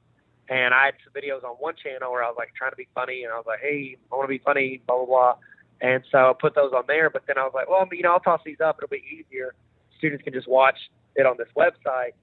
And 0.47 0.73
I 0.73 0.85
had 0.85 0.95
some 1.03 1.13
videos 1.13 1.43
on 1.43 1.55
one 1.55 1.73
channel 1.81 2.11
where 2.11 2.23
I 2.23 2.27
was 2.27 2.35
like 2.37 2.53
trying 2.55 2.71
to 2.71 2.77
be 2.77 2.87
funny, 2.93 3.23
and 3.23 3.33
I 3.33 3.37
was 3.37 3.45
like, 3.47 3.61
"Hey, 3.61 3.97
I 4.11 4.15
want 4.15 4.27
to 4.27 4.29
be 4.29 4.37
funny," 4.37 4.79
blah 4.85 4.97
blah 4.97 5.05
blah. 5.05 5.35
And 5.81 6.03
so 6.11 6.29
I 6.29 6.33
put 6.39 6.53
those 6.53 6.71
on 6.71 6.83
there. 6.87 7.09
But 7.09 7.23
then 7.25 7.39
I 7.39 7.43
was 7.43 7.53
like, 7.55 7.67
"Well, 7.67 7.87
you 7.91 8.03
know, 8.03 8.13
I'll 8.13 8.19
toss 8.19 8.41
these 8.45 8.61
up. 8.61 8.77
It'll 8.77 8.87
be 8.87 9.01
easier." 9.09 9.55
Students 10.05 10.23
can 10.23 10.33
just 10.33 10.47
watch 10.47 10.77
it 11.15 11.25
on 11.25 11.35
this 11.37 11.47
website 11.57 12.13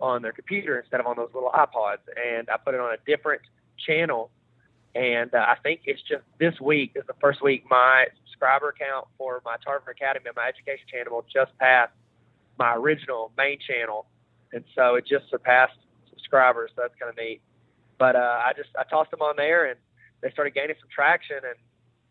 on 0.00 0.22
their 0.22 0.32
computer 0.32 0.80
instead 0.80 1.00
of 1.00 1.06
on 1.06 1.16
those 1.16 1.28
little 1.34 1.50
iPods. 1.50 2.00
And 2.16 2.48
I 2.48 2.56
put 2.56 2.74
it 2.74 2.80
on 2.80 2.94
a 2.94 2.96
different 3.06 3.42
channel. 3.86 4.30
And 4.94 5.34
uh, 5.34 5.38
I 5.38 5.56
think 5.62 5.82
it's 5.84 6.00
just 6.08 6.24
this 6.38 6.58
week 6.60 6.92
is 6.94 7.04
the 7.06 7.14
first 7.20 7.42
week 7.42 7.64
my 7.68 8.06
subscriber 8.24 8.74
count 8.78 9.06
for 9.18 9.42
my 9.44 9.56
Tarver 9.64 9.90
Academy, 9.90 10.24
and 10.26 10.34
my 10.34 10.48
education 10.48 10.86
channel, 10.90 11.24
just 11.32 11.56
passed 11.58 11.92
my 12.58 12.74
original 12.74 13.30
main 13.38 13.58
channel, 13.60 14.06
and 14.52 14.64
so 14.74 14.96
it 14.96 15.06
just 15.06 15.30
surpassed 15.30 15.78
subscribers. 16.08 16.70
So 16.74 16.82
that's 16.82 16.94
kind 16.98 17.10
of 17.10 17.16
neat. 17.16 17.40
But 17.98 18.16
uh, 18.16 18.40
I 18.42 18.52
just 18.56 18.70
I 18.76 18.82
tossed 18.82 19.12
them 19.12 19.22
on 19.22 19.36
there, 19.36 19.66
and 19.66 19.78
they 20.22 20.30
started 20.32 20.54
gaining 20.54 20.74
some 20.80 20.88
traction. 20.92 21.36
And 21.36 21.54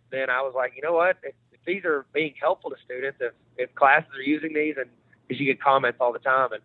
then 0.09 0.29
I 0.29 0.41
was 0.41 0.53
like, 0.55 0.73
you 0.77 0.81
know 0.81 0.93
what? 0.93 1.17
If, 1.21 1.33
if 1.51 1.59
these 1.65 1.83
are 1.83 2.05
being 2.13 2.33
helpful 2.39 2.69
to 2.69 2.77
students, 2.85 3.17
if 3.19 3.33
if 3.57 3.75
classes 3.75 4.11
are 4.15 4.21
using 4.21 4.53
these, 4.53 4.75
and 4.77 4.89
because 5.29 5.39
you 5.39 5.45
get 5.45 5.61
comments 5.61 5.99
all 6.01 6.11
the 6.11 6.19
time, 6.19 6.51
and 6.51 6.61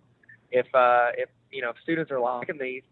if 0.50 0.66
uh, 0.74 1.10
if 1.16 1.28
you 1.52 1.60
know 1.62 1.70
if 1.70 1.76
students 1.82 2.10
are 2.10 2.18
liking 2.18 2.58
these, 2.58 2.82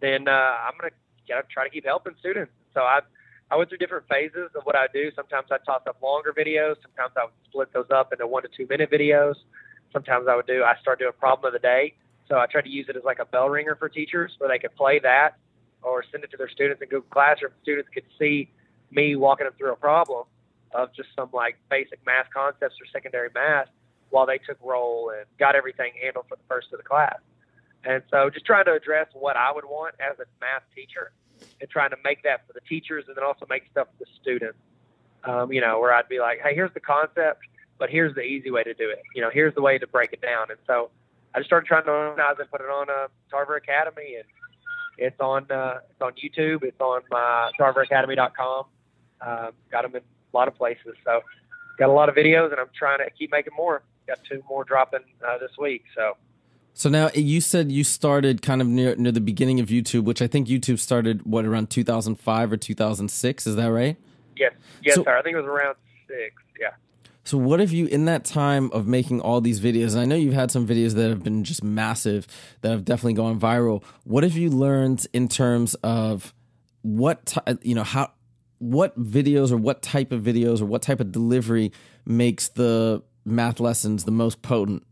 then 0.00 0.26
uh, 0.26 0.30
I'm 0.30 0.72
gonna 0.80 0.92
gotta 1.28 1.46
try 1.52 1.64
to 1.64 1.70
keep 1.70 1.84
helping 1.84 2.14
students. 2.18 2.50
So 2.74 2.80
I 2.80 3.00
I 3.50 3.56
went 3.56 3.68
through 3.68 3.78
different 3.78 4.08
phases 4.08 4.50
of 4.56 4.62
what 4.64 4.76
I 4.76 4.86
do. 4.92 5.10
Sometimes 5.14 5.48
I 5.50 5.58
toss 5.58 5.82
up 5.86 6.00
longer 6.02 6.32
videos. 6.36 6.76
Sometimes 6.82 7.12
I 7.16 7.24
would 7.24 7.34
split 7.46 7.72
those 7.72 7.90
up 7.92 8.12
into 8.12 8.26
one 8.26 8.42
to 8.42 8.48
two 8.48 8.66
minute 8.66 8.90
videos. 8.90 9.34
Sometimes 9.92 10.26
I 10.28 10.36
would 10.36 10.46
do 10.46 10.64
I 10.64 10.74
start 10.80 10.98
doing 10.98 11.12
problem 11.18 11.48
of 11.48 11.52
the 11.52 11.66
day. 11.66 11.94
So 12.28 12.38
I 12.38 12.46
try 12.46 12.62
to 12.62 12.68
use 12.68 12.86
it 12.88 12.96
as 12.96 13.04
like 13.04 13.18
a 13.18 13.24
bell 13.24 13.48
ringer 13.50 13.74
for 13.74 13.88
teachers 13.88 14.32
where 14.38 14.48
they 14.48 14.58
could 14.58 14.74
play 14.76 15.00
that 15.00 15.36
or 15.82 16.04
send 16.10 16.24
it 16.24 16.30
to 16.30 16.36
their 16.36 16.48
students 16.48 16.80
in 16.80 16.88
Google 16.88 17.10
Classroom. 17.10 17.52
Students 17.62 17.90
could 17.92 18.04
see 18.18 18.50
me 18.92 19.16
walking 19.16 19.44
them 19.44 19.54
through 19.58 19.72
a 19.72 19.76
problem 19.76 20.24
of 20.72 20.94
just 20.94 21.08
some 21.16 21.28
like 21.32 21.58
basic 21.68 21.98
math 22.06 22.26
concepts 22.32 22.76
or 22.80 22.86
secondary 22.92 23.30
math 23.34 23.66
while 24.10 24.26
they 24.26 24.38
took 24.38 24.58
roll 24.62 25.12
and 25.16 25.26
got 25.38 25.54
everything 25.54 25.92
handled 26.00 26.26
for 26.28 26.36
the 26.36 26.42
first 26.48 26.68
of 26.72 26.78
the 26.78 26.84
class. 26.84 27.18
And 27.84 28.02
so 28.10 28.28
just 28.30 28.44
trying 28.44 28.66
to 28.66 28.74
address 28.74 29.08
what 29.14 29.36
I 29.36 29.52
would 29.52 29.64
want 29.64 29.94
as 30.00 30.18
a 30.18 30.26
math 30.40 30.62
teacher 30.74 31.12
and 31.60 31.70
trying 31.70 31.90
to 31.90 31.96
make 32.04 32.22
that 32.24 32.46
for 32.46 32.52
the 32.52 32.60
teachers 32.68 33.04
and 33.08 33.16
then 33.16 33.24
also 33.24 33.46
make 33.48 33.64
stuff 33.70 33.88
for 33.88 34.04
the 34.04 34.10
students. 34.20 34.58
Um, 35.24 35.52
you 35.52 35.60
know, 35.60 35.78
where 35.80 35.92
I'd 35.92 36.08
be 36.08 36.18
like, 36.18 36.40
hey, 36.42 36.54
here's 36.54 36.72
the 36.72 36.80
concept, 36.80 37.40
but 37.78 37.90
here's 37.90 38.14
the 38.14 38.22
easy 38.22 38.50
way 38.50 38.62
to 38.62 38.72
do 38.72 38.88
it. 38.88 39.02
You 39.14 39.20
know, 39.20 39.30
here's 39.32 39.54
the 39.54 39.60
way 39.60 39.78
to 39.78 39.86
break 39.86 40.12
it 40.12 40.22
down. 40.22 40.50
And 40.50 40.58
so 40.66 40.90
I 41.34 41.38
just 41.38 41.48
started 41.48 41.66
trying 41.66 41.84
to 41.84 41.90
organize 41.90 42.36
and 42.38 42.50
put 42.50 42.60
it 42.60 42.68
on 42.68 42.88
uh, 42.90 43.08
Tarver 43.30 43.56
Academy, 43.56 44.16
and 44.16 44.24
it's 44.98 45.20
on 45.20 45.50
uh, 45.50 45.78
it's 45.90 46.00
on 46.00 46.12
YouTube. 46.12 46.64
It's 46.64 46.80
on 46.80 47.02
my 47.10 47.50
TarverAcademy.com. 47.58 48.64
Um, 49.20 49.50
got 49.70 49.82
them 49.82 49.94
in 49.94 50.02
a 50.02 50.36
lot 50.36 50.48
of 50.48 50.56
places. 50.56 50.94
So 51.04 51.20
got 51.78 51.88
a 51.88 51.92
lot 51.92 52.08
of 52.08 52.14
videos, 52.14 52.50
and 52.50 52.60
I'm 52.60 52.70
trying 52.76 52.98
to 52.98 53.10
keep 53.10 53.30
making 53.30 53.52
more. 53.56 53.82
Got 54.10 54.24
two 54.28 54.42
more 54.48 54.64
dropping 54.64 55.00
uh, 55.26 55.38
this 55.38 55.52
week. 55.56 55.84
So 55.94 56.16
so 56.74 56.88
now 56.88 57.10
you 57.14 57.40
said 57.40 57.70
you 57.70 57.84
started 57.84 58.42
kind 58.42 58.60
of 58.60 58.66
near 58.66 58.96
near 58.96 59.12
the 59.12 59.20
beginning 59.20 59.60
of 59.60 59.68
YouTube, 59.68 60.04
which 60.04 60.22
I 60.22 60.26
think 60.26 60.48
YouTube 60.48 60.78
started 60.78 61.24
what 61.24 61.44
around 61.44 61.70
2005 61.70 62.52
or 62.52 62.56
2006. 62.56 63.46
Is 63.46 63.56
that 63.56 63.66
right? 63.66 63.96
Yes, 64.36 64.52
yes, 64.82 64.94
so, 64.94 65.04
sir. 65.04 65.16
I 65.16 65.22
think 65.22 65.34
it 65.34 65.40
was 65.40 65.46
around 65.46 65.76
six. 66.08 66.34
Yeah. 66.58 66.70
So 67.22 67.36
what 67.36 67.60
have 67.60 67.70
you 67.70 67.86
in 67.86 68.06
that 68.06 68.24
time 68.24 68.70
of 68.72 68.86
making 68.86 69.20
all 69.20 69.40
these 69.40 69.60
videos? 69.60 69.92
And 69.92 70.00
I 70.00 70.04
know 70.04 70.16
you've 70.16 70.34
had 70.34 70.50
some 70.50 70.66
videos 70.66 70.94
that 70.94 71.10
have 71.10 71.22
been 71.22 71.44
just 71.44 71.62
massive, 71.62 72.26
that 72.62 72.70
have 72.70 72.84
definitely 72.84 73.12
gone 73.12 73.38
viral. 73.38 73.84
What 74.04 74.24
have 74.24 74.36
you 74.36 74.50
learned 74.50 75.06
in 75.12 75.28
terms 75.28 75.74
of 75.84 76.32
what 76.82 77.36
you 77.62 77.74
know 77.74 77.84
how 77.84 78.10
what 78.58 78.98
videos 78.98 79.52
or 79.52 79.56
what 79.56 79.82
type 79.82 80.12
of 80.12 80.22
videos 80.22 80.60
or 80.60 80.66
what 80.66 80.82
type 80.82 81.00
of 81.00 81.12
delivery 81.12 81.72
makes 82.06 82.48
the 82.48 83.02
math 83.24 83.60
lessons 83.60 84.04
the 84.04 84.10
most 84.10 84.42
potent? 84.42 84.84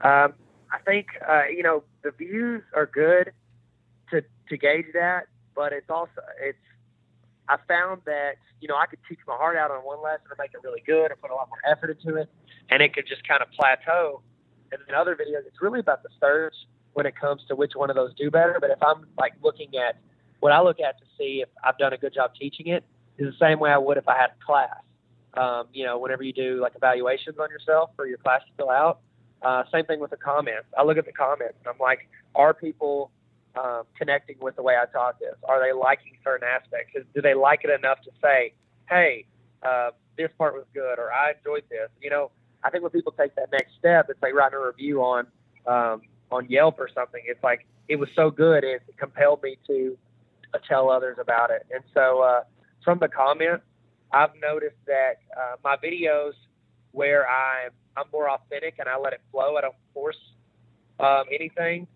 Um, 0.00 0.34
I 0.70 0.78
think 0.84 1.08
uh, 1.26 1.44
you 1.54 1.62
know 1.62 1.84
the 2.02 2.10
views 2.10 2.62
are 2.74 2.86
good 2.86 3.32
to 4.10 4.22
to 4.48 4.56
gauge 4.56 4.86
that, 4.94 5.26
but 5.54 5.72
it's 5.72 5.90
also 5.90 6.20
it's. 6.40 6.58
I 7.48 7.56
found 7.68 8.02
that 8.06 8.36
you 8.60 8.68
know 8.68 8.76
I 8.76 8.86
could 8.86 8.98
teach 9.08 9.20
my 9.26 9.36
heart 9.36 9.56
out 9.56 9.70
on 9.70 9.78
one 9.84 10.02
lesson 10.02 10.26
or 10.30 10.36
make 10.38 10.50
it 10.52 10.60
really 10.64 10.82
good 10.84 11.10
and 11.10 11.20
put 11.20 11.30
a 11.30 11.34
lot 11.34 11.48
more 11.48 11.60
effort 11.70 11.90
into 11.90 12.16
it, 12.20 12.28
and 12.70 12.82
it 12.82 12.94
could 12.94 13.06
just 13.06 13.26
kind 13.26 13.42
of 13.42 13.50
plateau. 13.52 14.22
And 14.72 14.80
in 14.88 14.94
other 14.94 15.14
videos, 15.14 15.46
it's 15.46 15.62
really 15.62 15.78
about 15.78 16.02
the 16.02 16.08
search 16.20 16.54
when 16.94 17.06
it 17.06 17.14
comes 17.14 17.42
to 17.48 17.54
which 17.54 17.72
one 17.76 17.88
of 17.88 17.96
those 17.96 18.12
do 18.14 18.30
better. 18.30 18.58
But 18.60 18.70
if 18.70 18.82
I'm 18.82 19.06
like 19.16 19.34
looking 19.42 19.76
at 19.76 19.96
what 20.40 20.52
I 20.52 20.60
look 20.60 20.80
at 20.80 20.98
to 20.98 21.04
see 21.16 21.40
if 21.42 21.48
I've 21.62 21.78
done 21.78 21.92
a 21.92 21.98
good 21.98 22.12
job 22.14 22.32
teaching 22.38 22.66
it, 22.66 22.84
is 23.18 23.32
the 23.32 23.46
same 23.46 23.60
way 23.60 23.70
I 23.70 23.78
would 23.78 23.96
if 23.96 24.08
I 24.08 24.16
had 24.16 24.30
a 24.30 24.44
class. 24.44 24.76
Um, 25.36 25.66
you 25.72 25.84
know, 25.84 25.98
whenever 25.98 26.22
you 26.22 26.32
do 26.32 26.60
like 26.60 26.72
evaluations 26.74 27.38
on 27.38 27.50
yourself 27.50 27.90
or 27.98 28.06
your 28.06 28.18
class 28.18 28.40
to 28.46 28.52
fill 28.56 28.70
out, 28.70 29.00
uh, 29.42 29.64
same 29.72 29.84
thing 29.84 30.00
with 30.00 30.10
the 30.10 30.16
comments. 30.16 30.66
I 30.76 30.82
look 30.82 30.96
at 30.96 31.04
the 31.04 31.12
comments 31.12 31.56
and 31.58 31.68
I'm 31.68 31.78
like, 31.78 32.08
are 32.34 32.54
people 32.54 33.10
um, 33.54 33.82
connecting 33.96 34.36
with 34.40 34.56
the 34.56 34.62
way 34.62 34.76
I 34.80 34.86
taught 34.90 35.18
this? 35.20 35.34
Are 35.44 35.60
they 35.60 35.72
liking 35.72 36.16
certain 36.24 36.48
aspects? 36.48 36.94
Do 37.14 37.20
they 37.20 37.34
like 37.34 37.60
it 37.64 37.70
enough 37.70 38.00
to 38.02 38.10
say, 38.22 38.54
hey, 38.88 39.26
uh, 39.62 39.90
this 40.16 40.30
part 40.38 40.54
was 40.54 40.64
good 40.72 40.98
or 40.98 41.12
I 41.12 41.32
enjoyed 41.32 41.64
this? 41.70 41.88
You 42.00 42.10
know, 42.10 42.30
I 42.64 42.70
think 42.70 42.82
when 42.82 42.92
people 42.92 43.12
take 43.12 43.34
that 43.36 43.52
next 43.52 43.72
step, 43.78 44.06
it's 44.08 44.20
like 44.22 44.34
writing 44.34 44.58
a 44.58 44.66
review 44.66 45.02
on 45.02 45.26
um, 45.66 46.02
on 46.30 46.48
Yelp 46.48 46.78
or 46.78 46.88
something. 46.92 47.22
It's 47.26 47.42
like 47.42 47.66
it 47.88 47.96
was 47.96 48.08
so 48.16 48.30
good 48.30 48.64
it 48.64 48.82
compelled 48.96 49.42
me 49.42 49.58
to 49.66 49.96
uh, 50.54 50.58
tell 50.66 50.90
others 50.90 51.18
about 51.20 51.50
it. 51.50 51.66
And 51.72 51.84
so 51.94 52.20
uh, 52.20 52.40
from 52.84 52.98
the 52.98 53.08
comments, 53.08 53.64
I've 54.12 54.30
noticed 54.40 54.76
that 54.86 55.20
uh, 55.36 55.56
my 55.64 55.76
videos 55.76 56.32
where 56.92 57.28
I'm 57.28 57.70
I'm 57.96 58.06
more 58.12 58.30
authentic 58.30 58.74
and 58.78 58.88
I 58.88 58.98
let 58.98 59.12
it 59.12 59.20
flow. 59.30 59.56
I 59.56 59.62
don't 59.62 59.74
force 59.94 60.18
um, 61.00 61.24
anything. 61.32 61.86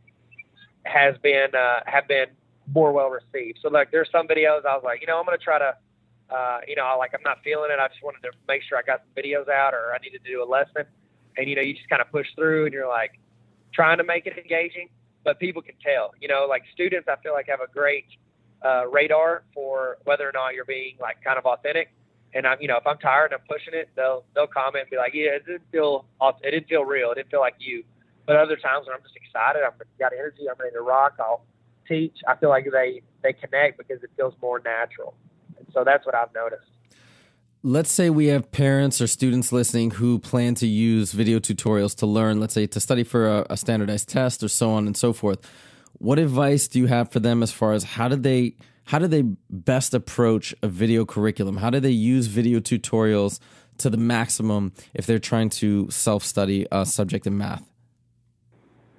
Has 0.84 1.16
been 1.22 1.54
uh, 1.54 1.80
have 1.86 2.08
been 2.08 2.26
more 2.74 2.92
well 2.92 3.10
received. 3.10 3.58
So 3.62 3.68
like 3.68 3.90
there's 3.90 4.08
some 4.10 4.26
videos 4.28 4.64
I 4.64 4.74
was 4.74 4.82
like, 4.84 5.00
you 5.00 5.06
know, 5.06 5.18
I'm 5.18 5.24
gonna 5.24 5.38
try 5.38 5.58
to, 5.58 5.74
uh, 6.30 6.60
you 6.66 6.76
know, 6.76 6.96
like 6.98 7.12
I'm 7.14 7.22
not 7.22 7.38
feeling 7.42 7.70
it. 7.70 7.78
I 7.78 7.88
just 7.88 8.02
wanted 8.02 8.22
to 8.22 8.30
make 8.48 8.62
sure 8.62 8.78
I 8.78 8.82
got 8.82 9.00
some 9.00 9.22
videos 9.22 9.48
out 9.48 9.74
or 9.74 9.92
I 9.94 9.98
needed 9.98 10.24
to 10.24 10.30
do 10.30 10.42
a 10.42 10.48
lesson. 10.48 10.84
And 11.36 11.48
you 11.48 11.56
know, 11.56 11.62
you 11.62 11.74
just 11.74 11.88
kind 11.88 12.02
of 12.02 12.10
push 12.10 12.26
through 12.34 12.64
and 12.66 12.72
you're 12.72 12.88
like 12.88 13.18
trying 13.72 13.98
to 13.98 14.04
make 14.04 14.26
it 14.26 14.36
engaging, 14.38 14.88
but 15.24 15.38
people 15.38 15.62
can 15.62 15.74
tell. 15.84 16.12
You 16.20 16.28
know, 16.28 16.46
like 16.48 16.62
students, 16.72 17.08
I 17.08 17.16
feel 17.22 17.32
like 17.32 17.46
have 17.48 17.60
a 17.60 17.72
great 17.72 18.06
uh, 18.64 18.86
radar 18.88 19.44
for 19.54 19.98
whether 20.04 20.28
or 20.28 20.32
not 20.32 20.54
you're 20.54 20.64
being 20.64 20.96
like 21.00 21.22
kind 21.22 21.38
of 21.38 21.46
authentic 21.46 21.92
and 22.34 22.46
I'm, 22.46 22.60
you 22.60 22.68
know, 22.68 22.76
if 22.76 22.87
I'm 22.87 22.99
tired 22.99 23.32
and 23.32 23.40
I'm 23.40 23.46
pushing 23.49 23.75
it, 23.75 23.88
they'll 23.96 24.25
they'll 24.34 24.46
comment 24.46 24.82
and 24.82 24.90
be 24.90 24.96
like, 24.96 25.14
yeah, 25.14 25.30
it 25.37 25.46
didn't 25.46 25.64
feel, 25.72 26.06
it 26.42 26.50
didn't 26.50 26.68
feel 26.68 26.84
real, 26.84 27.12
it 27.12 27.16
didn't 27.16 27.30
feel 27.30 27.40
like 27.40 27.56
you. 27.58 27.84
But 28.26 28.37
other 28.37 28.56
times 28.56 28.87
when 28.87 28.94
I'm 28.94 29.02
just 29.02 29.16
excited, 29.16 29.62
I'm 29.64 29.72
got 29.99 30.12
energy, 30.12 30.49
I'm 30.49 30.56
ready 30.58 30.75
to 30.75 30.82
rock, 30.82 31.14
I'll 31.18 31.42
teach. 31.88 32.16
I 32.28 32.37
feel 32.37 32.49
like 32.49 32.66
they 32.70 33.02
they 33.22 33.32
connect 33.32 33.78
because 33.78 34.02
it 34.02 34.10
feels 34.16 34.34
more 34.40 34.60
natural, 34.64 35.14
and 35.58 35.66
so 35.72 35.84
that's 35.84 36.06
what 36.06 36.14
I've 36.14 36.32
noticed. 36.34 36.70
Let's 37.62 37.92
say 37.92 38.08
we 38.08 38.28
have 38.28 38.50
parents 38.52 39.02
or 39.02 39.06
students 39.06 39.52
listening 39.52 39.90
who 39.90 40.18
plan 40.18 40.54
to 40.56 40.66
use 40.66 41.12
video 41.12 41.38
tutorials 41.38 41.94
to 41.96 42.06
learn, 42.06 42.40
let's 42.40 42.54
say 42.54 42.66
to 42.66 42.80
study 42.80 43.04
for 43.04 43.28
a, 43.28 43.46
a 43.50 43.56
standardized 43.58 44.08
test 44.08 44.42
or 44.42 44.49
so 44.49 44.70
on 44.70 44.87
and 44.87 44.96
so 44.96 45.12
forth. 45.12 45.46
What 45.99 46.18
advice 46.18 46.68
do 46.68 46.78
you 46.78 46.87
have 46.87 47.12
for 47.12 47.20
them 47.20 47.42
as 47.42 47.52
far 47.52 47.72
as 47.72 47.84
how 47.84 48.08
did 48.08 48.22
they 48.22 48.54
how 48.84 48.99
do 48.99 49.06
they 49.06 49.22
best 49.49 49.94
approach 49.94 50.54
a 50.62 50.68
video 50.68 51.04
curriculum? 51.04 51.58
How 51.58 51.70
do 51.70 51.80
they 51.80 51.90
use 51.90 52.26
video 52.26 52.60
tutorials 52.60 53.38
to 53.78 53.90
the 53.90 53.96
maximum 53.96 54.72
if 54.94 55.06
they're 55.06 55.18
trying 55.18 55.50
to 55.50 55.90
self 55.90 56.25
study 56.25 56.66
a 56.72 56.84
subject 56.84 57.26
in 57.26 57.38
math? 57.38 57.70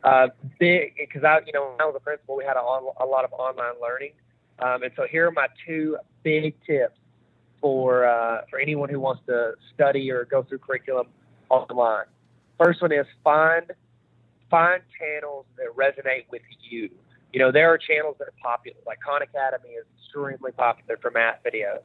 Uh, 0.03 0.27
because 0.59 1.23
I, 1.23 1.39
you 1.45 1.53
know, 1.53 1.71
when 1.71 1.81
I 1.81 1.85
was 1.85 1.95
a 1.95 2.00
principal, 2.00 2.35
we 2.35 2.43
had 2.43 2.57
a, 2.57 2.61
a 2.61 3.05
lot 3.05 3.23
of 3.23 3.33
online 3.33 3.73
learning, 3.81 4.13
um, 4.59 4.81
and 4.81 4.91
so 4.95 5.05
here 5.09 5.27
are 5.27 5.31
my 5.31 5.47
two 5.67 5.97
big 6.23 6.55
tips 6.65 6.97
for 7.61 8.05
uh, 8.05 8.41
for 8.50 8.59
anyone 8.59 8.89
who 8.89 9.00
wants 9.00 9.21
to 9.27 9.53
study 9.73 10.09
or 10.11 10.25
go 10.25 10.41
through 10.41 10.57
curriculum 10.57 11.07
online. 11.50 12.05
First 12.57 12.81
one 12.81 12.91
is 12.91 13.05
find 13.23 13.71
find 14.50 14.81
channels 15.00 15.45
that 15.57 15.67
resonate 15.75 16.25
with 16.31 16.41
you 16.69 16.89
you 17.33 17.39
know, 17.39 17.51
there 17.51 17.69
are 17.71 17.77
channels 17.77 18.15
that 18.19 18.27
are 18.27 18.33
popular, 18.41 18.77
like 18.85 19.00
Khan 19.01 19.21
Academy 19.21 19.69
is 19.69 19.85
extremely 19.97 20.51
popular 20.51 20.97
for 21.01 21.11
math 21.11 21.39
videos, 21.45 21.83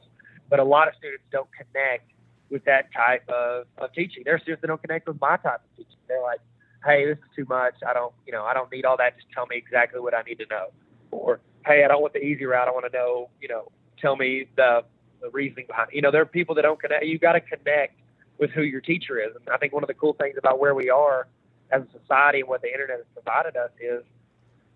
but 0.49 0.59
a 0.59 0.63
lot 0.63 0.87
of 0.87 0.93
students 0.97 1.23
don't 1.31 1.49
connect 1.55 2.11
with 2.49 2.63
that 2.65 2.91
type 2.93 3.27
of, 3.29 3.65
of 3.77 3.93
teaching. 3.93 4.23
There 4.25 4.35
are 4.35 4.39
students 4.39 4.61
that 4.61 4.67
don't 4.67 4.81
connect 4.81 5.07
with 5.07 5.19
my 5.21 5.37
type 5.37 5.61
of 5.63 5.77
teaching. 5.77 5.99
They're 6.07 6.21
like, 6.21 6.39
hey, 6.85 7.05
this 7.05 7.17
is 7.17 7.23
too 7.35 7.45
much. 7.49 7.75
I 7.87 7.93
don't, 7.93 8.13
you 8.25 8.33
know, 8.33 8.43
I 8.43 8.53
don't 8.53 8.71
need 8.71 8.85
all 8.85 8.97
that. 8.97 9.15
Just 9.15 9.27
tell 9.33 9.45
me 9.47 9.57
exactly 9.57 9.99
what 9.99 10.13
I 10.13 10.21
need 10.21 10.39
to 10.39 10.45
know. 10.49 10.67
Or, 11.11 11.39
hey, 11.65 11.83
I 11.83 11.87
don't 11.87 12.01
want 12.01 12.13
the 12.13 12.23
easy 12.23 12.45
route. 12.45 12.67
I 12.67 12.71
want 12.71 12.85
to 12.91 12.97
know, 12.97 13.29
you 13.41 13.47
know, 13.47 13.71
tell 13.99 14.15
me 14.15 14.47
the, 14.55 14.83
the 15.21 15.29
reasoning 15.29 15.65
behind 15.67 15.89
it. 15.91 15.95
You 15.95 16.01
know, 16.01 16.11
there 16.11 16.21
are 16.21 16.25
people 16.25 16.55
that 16.55 16.61
don't 16.61 16.79
connect. 16.79 17.05
You've 17.05 17.21
got 17.21 17.33
to 17.33 17.41
connect 17.41 17.99
with 18.37 18.51
who 18.51 18.63
your 18.63 18.81
teacher 18.81 19.19
is. 19.19 19.35
And 19.35 19.49
I 19.49 19.57
think 19.57 19.73
one 19.73 19.83
of 19.83 19.87
the 19.87 19.93
cool 19.93 20.13
things 20.13 20.35
about 20.37 20.59
where 20.59 20.75
we 20.75 20.89
are 20.89 21.27
as 21.71 21.81
a 21.81 21.99
society 21.99 22.39
and 22.41 22.47
what 22.47 22.61
the 22.61 22.71
internet 22.71 22.97
has 22.97 23.05
provided 23.13 23.55
us 23.55 23.71
is– 23.79 24.03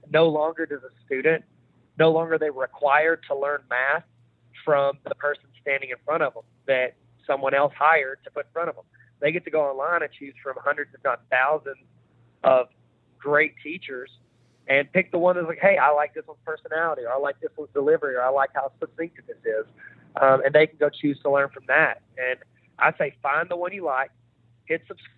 no 0.09 0.27
longer 0.27 0.65
does 0.65 0.81
a 0.83 1.05
student, 1.05 1.43
no 1.97 2.11
longer 2.11 2.37
they 2.37 2.49
required 2.49 3.21
to 3.27 3.35
learn 3.37 3.61
math 3.69 4.03
from 4.63 4.97
the 5.07 5.15
person 5.15 5.43
standing 5.61 5.89
in 5.89 5.97
front 6.05 6.23
of 6.23 6.33
them 6.33 6.43
that 6.67 6.95
someone 7.25 7.53
else 7.53 7.73
hired 7.77 8.19
to 8.23 8.31
put 8.31 8.45
in 8.45 8.51
front 8.51 8.69
of 8.69 8.75
them. 8.75 8.85
They 9.19 9.31
get 9.31 9.45
to 9.45 9.51
go 9.51 9.61
online 9.61 10.01
and 10.01 10.11
choose 10.11 10.33
from 10.41 10.55
hundreds, 10.63 10.93
if 10.93 11.03
not 11.03 11.21
thousands, 11.29 11.77
of 12.43 12.67
great 13.19 13.53
teachers 13.63 14.09
and 14.67 14.91
pick 14.91 15.11
the 15.11 15.17
one 15.17 15.35
that's 15.35 15.47
like, 15.47 15.59
hey, 15.61 15.77
I 15.77 15.91
like 15.91 16.13
this 16.13 16.23
one's 16.27 16.39
personality, 16.45 17.03
or 17.03 17.11
I 17.11 17.17
like 17.17 17.39
this 17.41 17.51
one's 17.57 17.71
delivery, 17.73 18.15
or 18.15 18.21
I 18.21 18.29
like 18.29 18.51
how 18.53 18.71
succinct 18.79 19.17
this 19.27 19.37
is. 19.43 19.65
Um, 20.21 20.41
and 20.45 20.53
they 20.53 20.67
can 20.67 20.77
go 20.77 20.89
choose 20.89 21.19
to 21.23 21.31
learn 21.31 21.49
from 21.49 21.63
that. 21.67 22.01
And 22.17 22.39
I 22.79 22.93
say 22.97 23.15
find 23.21 23.49
the 23.49 23.55
one 23.55 23.73
you 23.73 23.83
like, 23.83 24.11
hit 24.65 24.81
subscribe, 24.87 25.11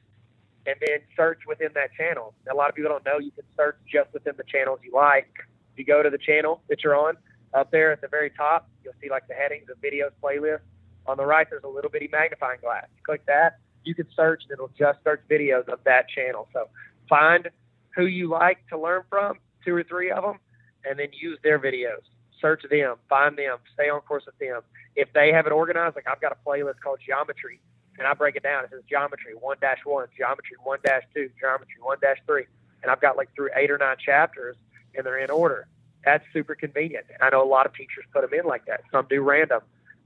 and 0.66 0.76
then 0.86 1.00
search 1.16 1.40
within 1.48 1.70
that 1.76 1.94
channel. 1.94 2.34
A 2.52 2.56
lot 2.56 2.70
of 2.70 2.76
people 2.76 2.90
don't 2.90 3.06
know 3.06 3.20
you 3.20 3.32
can 3.32 3.44
search 3.56 3.78
just 3.92 4.14
within 4.14 4.34
the 4.38 4.44
channels 4.44 4.80
you 4.84 4.92
like. 4.94 5.32
If 5.74 5.80
you 5.80 5.86
go 5.86 6.04
to 6.04 6.10
the 6.10 6.18
channel 6.18 6.62
that 6.70 6.84
you're 6.84 6.96
on, 6.96 7.18
up 7.54 7.72
there 7.72 7.92
at 7.92 8.02
the 8.02 8.08
very 8.08 8.30
top, 8.32 8.70
you'll 8.84 8.94
see 9.02 9.10
like 9.10 9.28
the 9.28 9.34
headings 9.34 9.70
of 9.70 9.78
videos 9.78 10.12
playlist. 10.24 10.62
On 11.06 11.18
the 11.18 11.26
right, 11.26 11.48
there's 11.50 11.64
a 11.64 11.68
little 11.68 11.92
bitty 11.92 12.10
magnifying 12.12 12.60
glass. 12.62 12.86
You 12.96 13.04
click 13.06 13.26
that, 13.28 13.60
you 13.84 13.94
can 13.94 14.08
search, 14.16 14.44
and 14.44 14.52
it'll 14.54 14.72
just 14.78 15.00
search 15.04 15.22
videos 15.30 15.68
of 15.68 15.80
that 15.84 16.08
channel. 16.10 16.48
So 16.54 16.70
find 17.10 17.50
who 17.96 18.06
you 18.06 18.30
like 18.30 18.60
to 18.70 18.80
learn 18.80 19.04
from, 19.10 19.38
two 19.66 19.76
or 19.76 19.84
three 19.84 20.12
of 20.12 20.24
them, 20.24 20.40
and 20.86 20.98
then 20.98 21.10
use 21.12 21.38
their 21.44 21.60
videos. 21.60 22.02
Search 22.40 22.64
them, 22.70 22.96
find 23.10 23.38
them, 23.38 23.58
stay 23.74 23.90
on 23.90 24.02
course 24.02 24.24
with 24.26 24.38
them. 24.40 24.62
If 24.96 25.12
they 25.14 25.32
have 25.32 25.46
it 25.46 25.52
organized, 25.52 25.96
like 25.96 26.08
I've 26.08 26.22
got 26.22 26.32
a 26.32 26.50
playlist 26.50 26.80
called 26.84 27.00
Geometry, 27.06 27.60
and 27.98 28.08
I 28.08 28.14
break 28.14 28.36
it 28.36 28.44
down. 28.44 28.64
It 28.64 28.72
says 28.72 28.82
Geometry 28.90 29.34
1 29.36 29.58
1, 29.84 30.08
Geometry 30.18 30.58
1 30.64 30.80
2, 31.14 31.30
Geometry 31.40 31.76
1 31.82 31.98
3. 32.26 32.46
And 32.82 32.92
I've 32.92 33.02
got 33.02 33.18
like 33.18 33.34
through 33.36 33.50
eight 33.56 33.72
or 33.72 33.78
nine 33.78 33.98
chapters, 34.04 34.56
and 34.96 35.06
they're 35.06 35.20
in 35.20 35.30
order. 35.30 35.68
That's 36.04 36.24
super 36.34 36.56
convenient. 36.56 37.06
I 37.22 37.30
know 37.30 37.44
a 37.44 37.48
lot 37.48 37.66
of 37.66 37.74
teachers 37.74 38.04
put 38.12 38.30
them 38.30 38.38
in 38.38 38.46
like 38.46 38.66
that. 38.66 38.82
Some 38.92 39.08
do 39.10 39.22
random, 39.22 39.62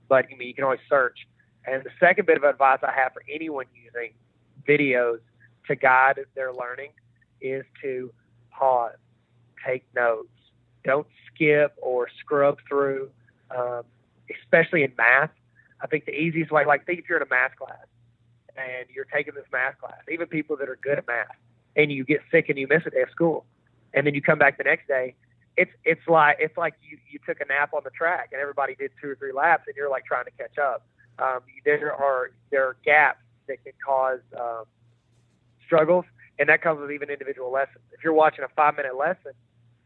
but 0.07 0.25
I 0.25 0.35
mean, 0.35 0.47
you 0.47 0.53
can 0.53 0.63
always 0.63 0.79
search. 0.87 1.27
And 1.65 1.83
the 1.83 1.89
second 1.99 2.27
bit 2.27 2.37
of 2.37 2.43
advice 2.43 2.79
I 2.83 2.91
have 2.91 3.13
for 3.13 3.23
anyone 3.29 3.65
using 3.73 4.11
videos 4.67 5.19
to 5.67 5.75
guide 5.75 6.19
their 6.35 6.53
learning 6.53 6.91
is 7.41 7.65
to 7.81 8.11
pause, 8.51 8.95
take 9.65 9.83
notes, 9.95 10.29
don't 10.83 11.07
skip 11.27 11.75
or 11.81 12.07
scrub 12.19 12.57
through, 12.67 13.09
um, 13.55 13.83
especially 14.43 14.83
in 14.83 14.93
math. 14.97 15.31
I 15.81 15.87
think 15.87 16.05
the 16.05 16.11
easiest 16.11 16.51
way, 16.51 16.65
like 16.65 16.85
think 16.85 16.99
if 16.99 17.09
you're 17.09 17.19
in 17.19 17.23
a 17.23 17.29
math 17.29 17.55
class 17.55 17.85
and 18.55 18.87
you're 18.93 19.05
taking 19.05 19.35
this 19.35 19.45
math 19.51 19.77
class, 19.79 19.99
even 20.11 20.27
people 20.27 20.57
that 20.57 20.69
are 20.69 20.77
good 20.81 20.97
at 20.97 21.07
math, 21.07 21.35
and 21.75 21.91
you 21.91 22.03
get 22.03 22.21
sick 22.31 22.49
and 22.49 22.57
you 22.57 22.67
miss 22.67 22.83
a 22.85 22.89
day 22.89 23.01
of 23.01 23.09
school, 23.11 23.45
and 23.93 24.05
then 24.05 24.15
you 24.15 24.21
come 24.21 24.39
back 24.39 24.57
the 24.57 24.63
next 24.63 24.87
day, 24.87 25.15
it's 25.57 25.71
it's 25.83 26.07
like 26.07 26.37
it's 26.39 26.57
like 26.57 26.75
you 26.87 26.97
you 27.09 27.19
took 27.25 27.41
a 27.41 27.45
nap 27.45 27.73
on 27.73 27.81
the 27.83 27.89
track 27.89 28.29
and 28.31 28.39
everybody 28.39 28.75
did 28.75 28.91
two 29.01 29.09
or 29.09 29.15
three 29.15 29.33
laps 29.33 29.63
and 29.67 29.75
you're 29.75 29.89
like 29.89 30.05
trying 30.05 30.25
to 30.25 30.31
catch 30.31 30.57
up. 30.57 30.85
Um, 31.19 31.39
there 31.65 31.93
are 31.93 32.31
there 32.51 32.65
are 32.65 32.77
gaps 32.85 33.21
that 33.47 33.63
can 33.63 33.73
cause 33.83 34.19
um, 34.39 34.65
struggles, 35.65 36.05
and 36.37 36.47
that 36.49 36.61
comes 36.61 36.79
with 36.79 36.91
even 36.91 37.09
individual 37.09 37.51
lessons. 37.51 37.83
If 37.91 38.03
you're 38.03 38.13
watching 38.13 38.43
a 38.43 38.49
five 38.55 38.75
minute 38.75 38.95
lesson, 38.95 39.33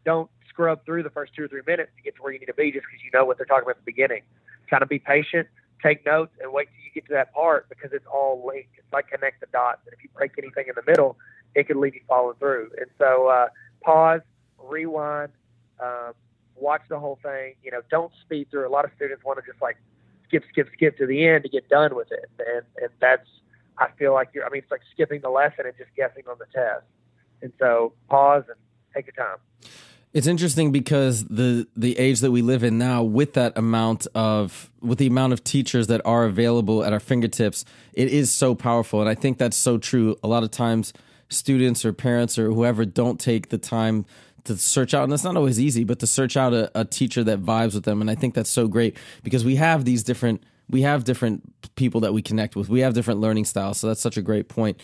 don't 0.05 0.29
scrub 0.49 0.85
through 0.85 1.03
the 1.03 1.09
first 1.09 1.33
two 1.33 1.45
or 1.45 1.47
three 1.47 1.61
minutes 1.65 1.91
to 1.95 2.03
get 2.03 2.15
to 2.17 2.21
where 2.21 2.33
you 2.33 2.39
need 2.39 2.47
to 2.47 2.53
be 2.53 2.71
just 2.71 2.85
because 2.85 3.03
you 3.03 3.11
know 3.13 3.23
what 3.23 3.37
they're 3.37 3.45
talking 3.45 3.63
about 3.63 3.77
at 3.77 3.85
the 3.85 3.91
beginning. 3.91 4.23
Kind 4.69 4.83
of 4.83 4.89
be 4.89 4.99
patient, 4.99 5.47
take 5.83 6.05
notes, 6.05 6.31
and 6.41 6.51
wait 6.51 6.67
till 6.67 6.85
you 6.85 6.91
get 6.93 7.05
to 7.07 7.13
that 7.13 7.33
part 7.33 7.69
because 7.69 7.91
it's 7.93 8.05
all 8.11 8.43
linked. 8.45 8.69
It's 8.77 8.91
like 8.93 9.09
connect 9.09 9.39
the 9.41 9.47
dots, 9.51 9.81
and 9.85 9.93
if 9.93 10.03
you 10.03 10.09
break 10.15 10.31
anything 10.37 10.65
in 10.67 10.73
the 10.75 10.89
middle, 10.89 11.17
it 11.55 11.67
could 11.67 11.77
leave 11.77 11.95
you 11.95 12.01
falling 12.07 12.37
through. 12.37 12.71
And 12.77 12.87
so, 12.97 13.27
uh, 13.27 13.47
pause, 13.81 14.21
rewind, 14.63 15.31
um, 15.79 16.13
watch 16.55 16.81
the 16.89 16.99
whole 16.99 17.19
thing. 17.21 17.55
You 17.63 17.71
know, 17.71 17.81
don't 17.89 18.11
speed 18.21 18.49
through. 18.51 18.67
A 18.67 18.69
lot 18.69 18.85
of 18.85 18.91
students 18.95 19.23
want 19.23 19.39
to 19.43 19.49
just 19.49 19.61
like 19.61 19.77
skip, 20.27 20.43
skip, 20.49 20.69
skip 20.73 20.97
to 20.97 21.05
the 21.05 21.27
end 21.27 21.43
to 21.43 21.49
get 21.49 21.69
done 21.69 21.95
with 21.95 22.11
it, 22.11 22.29
and 22.39 22.65
and 22.81 22.91
that's 22.99 23.27
I 23.77 23.87
feel 23.97 24.13
like 24.13 24.29
you're. 24.33 24.45
I 24.45 24.49
mean, 24.49 24.61
it's 24.61 24.71
like 24.71 24.81
skipping 24.91 25.21
the 25.21 25.29
lesson 25.29 25.65
and 25.65 25.75
just 25.77 25.89
guessing 25.95 26.23
on 26.29 26.37
the 26.37 26.45
test. 26.53 26.85
And 27.41 27.51
so, 27.59 27.93
pause 28.07 28.43
and 28.47 28.57
take 28.93 29.07
your 29.07 29.25
time. 29.25 29.37
It's 30.13 30.27
interesting 30.27 30.73
because 30.73 31.23
the 31.25 31.67
the 31.77 31.97
age 31.97 32.19
that 32.19 32.31
we 32.31 32.41
live 32.41 32.63
in 32.63 32.77
now, 32.77 33.01
with 33.01 33.33
that 33.33 33.57
amount 33.57 34.07
of 34.13 34.69
with 34.81 34.97
the 34.97 35.07
amount 35.07 35.31
of 35.31 35.43
teachers 35.43 35.87
that 35.87 36.01
are 36.03 36.25
available 36.25 36.83
at 36.83 36.91
our 36.91 36.99
fingertips, 36.99 37.63
it 37.93 38.09
is 38.09 38.29
so 38.29 38.53
powerful, 38.53 38.99
and 38.99 39.09
I 39.09 39.15
think 39.15 39.37
that's 39.37 39.55
so 39.55 39.77
true. 39.77 40.17
A 40.21 40.27
lot 40.27 40.43
of 40.43 40.51
times, 40.51 40.91
students 41.29 41.85
or 41.85 41.93
parents 41.93 42.37
or 42.37 42.51
whoever 42.51 42.83
don't 42.83 43.21
take 43.21 43.49
the 43.49 43.57
time 43.57 44.05
to 44.43 44.57
search 44.57 44.93
out, 44.93 45.05
and 45.05 45.13
it's 45.13 45.23
not 45.23 45.37
always 45.37 45.59
easy, 45.61 45.85
but 45.85 45.99
to 45.99 46.07
search 46.07 46.35
out 46.35 46.53
a, 46.53 46.69
a 46.77 46.83
teacher 46.83 47.23
that 47.23 47.41
vibes 47.41 47.73
with 47.73 47.85
them. 47.85 48.01
And 48.01 48.11
I 48.11 48.15
think 48.15 48.33
that's 48.33 48.49
so 48.49 48.67
great 48.67 48.97
because 49.23 49.45
we 49.45 49.55
have 49.55 49.85
these 49.85 50.03
different 50.03 50.43
we 50.69 50.81
have 50.81 51.03
different 51.03 51.75
people 51.75 52.01
that 52.01 52.13
we 52.13 52.21
connect 52.21 52.55
with. 52.55 52.69
We 52.69 52.79
have 52.81 52.93
different 52.93 53.19
learning 53.19 53.45
styles. 53.45 53.77
So 53.77 53.87
that's 53.87 54.01
such 54.01 54.17
a 54.17 54.21
great 54.21 54.47
point. 54.47 54.81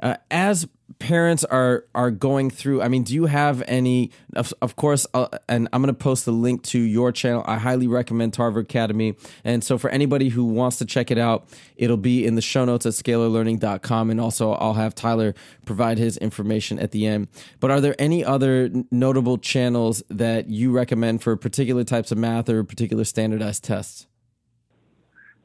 Uh, 0.00 0.16
as 0.30 0.68
parents 0.98 1.44
are 1.44 1.84
are 1.94 2.10
going 2.10 2.50
through 2.50 2.82
i 2.82 2.88
mean 2.88 3.02
do 3.02 3.14
you 3.14 3.26
have 3.26 3.62
any 3.68 4.10
of, 4.34 4.52
of 4.62 4.74
course 4.74 5.06
uh, 5.14 5.28
and 5.48 5.68
i'm 5.72 5.82
going 5.82 5.94
to 5.94 5.98
post 5.98 6.24
the 6.24 6.32
link 6.32 6.62
to 6.62 6.78
your 6.78 7.12
channel. 7.12 7.44
I 7.46 7.58
highly 7.58 7.86
recommend 7.86 8.32
tarver 8.32 8.60
academy. 8.60 9.14
And 9.44 9.62
so 9.62 9.78
for 9.78 9.90
anybody 9.90 10.28
who 10.30 10.44
wants 10.44 10.78
to 10.78 10.84
check 10.84 11.10
it 11.10 11.18
out 11.18 11.46
it'll 11.76 11.98
be 11.98 12.26
in 12.26 12.34
the 12.34 12.42
show 12.42 12.64
notes 12.64 12.86
at 12.86 12.94
scalarlearning.com 12.94 14.10
and 14.10 14.20
also 14.20 14.52
i'll 14.52 14.74
have 14.74 14.94
tyler 14.94 15.34
provide 15.66 15.98
his 15.98 16.16
information 16.16 16.78
at 16.78 16.90
the 16.92 17.06
end. 17.06 17.28
But 17.60 17.70
are 17.70 17.80
there 17.80 17.94
any 17.98 18.24
other 18.24 18.70
notable 18.90 19.38
channels 19.38 20.02
that 20.08 20.48
you 20.48 20.72
recommend 20.72 21.22
for 21.22 21.36
particular 21.36 21.84
types 21.84 22.10
of 22.10 22.18
math 22.18 22.48
or 22.48 22.64
particular 22.64 23.04
standardized 23.04 23.62
tests? 23.62 24.06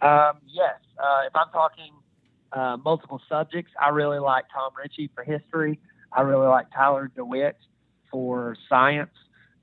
Um, 0.02 0.40
yes. 0.48 0.76
Uh, 0.98 1.28
if 1.28 1.36
i'm 1.36 1.50
talking 1.52 1.92
uh, 2.54 2.78
multiple 2.78 3.22
subjects. 3.28 3.72
I 3.82 3.90
really 3.90 4.20
like 4.20 4.46
Tom 4.54 4.72
Richey 4.78 5.10
for 5.14 5.24
history. 5.24 5.80
I 6.12 6.22
really 6.22 6.48
like 6.48 6.68
Tyler 6.74 7.12
DeWitt 7.16 7.58
for 8.12 8.56
science. 8.70 9.12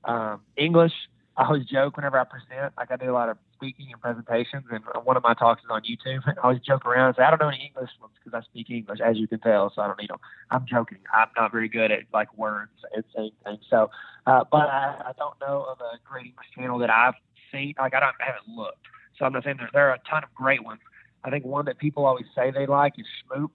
Um, 0.04 0.40
English, 0.56 0.92
I 1.36 1.44
always 1.46 1.64
joke 1.66 1.96
whenever 1.96 2.18
I 2.18 2.24
present. 2.24 2.74
Like 2.76 2.90
I 2.90 2.96
do 2.96 3.10
a 3.10 3.12
lot 3.14 3.28
of 3.28 3.38
speaking 3.54 3.88
and 3.92 4.00
presentations, 4.00 4.64
and 4.70 4.82
one 5.04 5.16
of 5.16 5.22
my 5.22 5.34
talks 5.34 5.62
is 5.62 5.68
on 5.70 5.82
YouTube. 5.82 6.22
I 6.26 6.32
always 6.42 6.60
joke 6.60 6.84
around 6.86 7.08
and 7.08 7.16
say, 7.16 7.22
I 7.22 7.30
don't 7.30 7.40
know 7.40 7.48
any 7.48 7.72
English 7.74 7.90
ones 8.00 8.14
because 8.22 8.36
I 8.36 8.44
speak 8.50 8.70
English, 8.70 8.98
as 9.00 9.16
you 9.16 9.28
can 9.28 9.38
tell, 9.40 9.72
so 9.74 9.82
I 9.82 9.86
don't 9.86 10.00
need 10.00 10.10
them. 10.10 10.18
I'm 10.50 10.66
joking. 10.66 10.98
I'm 11.14 11.28
not 11.36 11.52
very 11.52 11.68
good 11.68 11.92
at 11.92 12.00
like 12.12 12.36
words 12.36 12.72
and 12.94 13.04
saying 13.14 13.32
things. 13.44 13.60
So, 13.70 13.90
uh, 14.26 14.44
but 14.50 14.68
I, 14.68 14.96
I 15.06 15.12
don't 15.16 15.38
know 15.40 15.66
of 15.70 15.78
a 15.80 15.98
great 16.04 16.26
English 16.26 16.46
channel 16.56 16.78
that 16.78 16.90
I've 16.90 17.14
seen. 17.52 17.74
Like 17.78 17.94
I 17.94 18.00
don't 18.00 18.14
I 18.20 18.26
haven't 18.26 18.48
looked. 18.48 18.86
So 19.18 19.26
I'm 19.26 19.32
not 19.32 19.44
saying 19.44 19.56
there, 19.58 19.70
there 19.72 19.90
are 19.90 19.94
a 19.94 20.00
ton 20.10 20.24
of 20.24 20.34
great 20.34 20.64
ones. 20.64 20.80
I 21.24 21.30
think 21.30 21.44
one 21.44 21.66
that 21.66 21.78
people 21.78 22.06
always 22.06 22.26
say 22.34 22.50
they 22.50 22.66
like 22.66 22.94
is 22.98 23.06
Shmoop, 23.24 23.50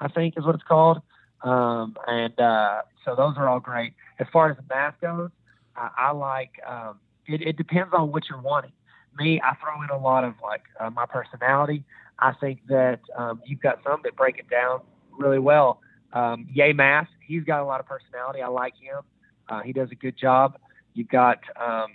I 0.00 0.08
think 0.08 0.34
is 0.36 0.44
what 0.44 0.54
it's 0.54 0.64
called. 0.64 1.00
Um, 1.42 1.96
and 2.06 2.38
uh, 2.40 2.82
so 3.04 3.14
those 3.14 3.34
are 3.36 3.48
all 3.48 3.60
great. 3.60 3.94
As 4.18 4.26
far 4.32 4.50
as 4.50 4.56
the 4.56 4.64
math 4.68 5.00
goes, 5.00 5.30
I, 5.76 5.90
I 5.96 6.10
like 6.12 6.52
um, 6.66 6.98
it, 7.26 7.42
it 7.42 7.56
depends 7.56 7.90
on 7.92 8.10
what 8.12 8.24
you're 8.28 8.40
wanting. 8.40 8.72
Me, 9.18 9.40
I 9.42 9.54
throw 9.56 9.82
in 9.82 9.90
a 9.90 9.98
lot 9.98 10.24
of 10.24 10.34
like 10.42 10.62
uh, 10.78 10.90
my 10.90 11.06
personality. 11.06 11.84
I 12.18 12.32
think 12.32 12.60
that 12.68 13.00
um, 13.16 13.42
you've 13.46 13.60
got 13.60 13.78
some 13.84 14.00
that 14.04 14.16
break 14.16 14.38
it 14.38 14.48
down 14.48 14.80
really 15.18 15.38
well. 15.38 15.80
Um, 16.12 16.46
Yay 16.52 16.72
Math, 16.72 17.08
he's 17.26 17.44
got 17.44 17.60
a 17.62 17.64
lot 17.64 17.80
of 17.80 17.86
personality. 17.86 18.42
I 18.42 18.48
like 18.48 18.74
him. 18.76 19.02
Uh, 19.48 19.60
he 19.62 19.72
does 19.72 19.88
a 19.90 19.94
good 19.94 20.16
job. 20.18 20.58
You've 20.94 21.08
got 21.08 21.38
um, 21.60 21.88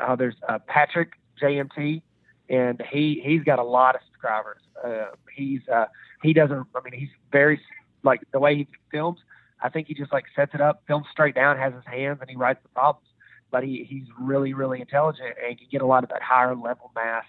uh, 0.00 0.16
there's 0.16 0.34
uh, 0.48 0.58
Patrick 0.66 1.12
JMT, 1.42 2.02
and 2.48 2.82
he 2.90 3.22
he's 3.24 3.42
got 3.42 3.58
a 3.58 3.64
lot 3.64 3.94
of 3.94 4.00
subscribers. 4.20 4.60
Uh, 4.82 5.14
he's 5.34 5.60
uh, 5.68 5.86
he 6.22 6.32
doesn't. 6.32 6.66
I 6.74 6.80
mean, 6.84 6.98
he's 6.98 7.08
very 7.32 7.60
like 8.02 8.20
the 8.32 8.38
way 8.38 8.56
he 8.56 8.68
films. 8.90 9.20
I 9.62 9.68
think 9.68 9.88
he 9.88 9.94
just 9.94 10.12
like 10.12 10.24
sets 10.34 10.54
it 10.54 10.60
up, 10.60 10.82
films 10.86 11.06
straight 11.12 11.34
down, 11.34 11.56
has 11.58 11.74
his 11.74 11.84
hands, 11.86 12.18
and 12.20 12.30
he 12.30 12.36
writes 12.36 12.60
the 12.62 12.68
problems. 12.70 13.06
But 13.50 13.64
he 13.64 13.86
he's 13.88 14.06
really 14.18 14.54
really 14.54 14.80
intelligent 14.80 15.34
and 15.44 15.58
can 15.58 15.66
get 15.70 15.82
a 15.82 15.86
lot 15.86 16.04
of 16.04 16.10
that 16.10 16.22
higher 16.22 16.54
level 16.54 16.90
math. 16.94 17.24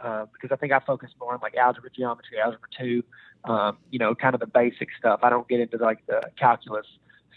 Uh, 0.00 0.26
because 0.32 0.52
I 0.52 0.56
think 0.56 0.72
I 0.72 0.78
focus 0.78 1.10
more 1.20 1.34
on 1.34 1.40
like 1.42 1.56
algebra, 1.56 1.90
geometry, 1.90 2.38
algebra 2.38 2.68
two, 2.78 3.02
um, 3.44 3.78
you 3.90 3.98
know, 3.98 4.14
kind 4.14 4.32
of 4.32 4.40
the 4.40 4.46
basic 4.46 4.90
stuff. 4.96 5.20
I 5.24 5.30
don't 5.30 5.48
get 5.48 5.58
into 5.58 5.76
like 5.76 6.06
the 6.06 6.22
calculus 6.38 6.86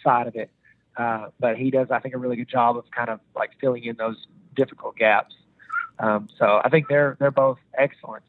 side 0.03 0.27
of 0.27 0.35
it. 0.35 0.51
Uh, 0.95 1.27
but 1.39 1.57
he 1.57 1.71
does, 1.71 1.87
I 1.89 1.99
think, 1.99 2.13
a 2.13 2.19
really 2.19 2.35
good 2.35 2.49
job 2.49 2.77
of 2.77 2.83
kind 2.91 3.09
of 3.09 3.19
like 3.35 3.51
filling 3.59 3.85
in 3.85 3.95
those 3.95 4.27
difficult 4.55 4.95
gaps. 4.95 5.33
Um, 5.97 6.27
so 6.37 6.61
I 6.63 6.69
think 6.69 6.87
they're 6.87 7.17
they're 7.19 7.31
both 7.31 7.57
excellent 7.75 8.23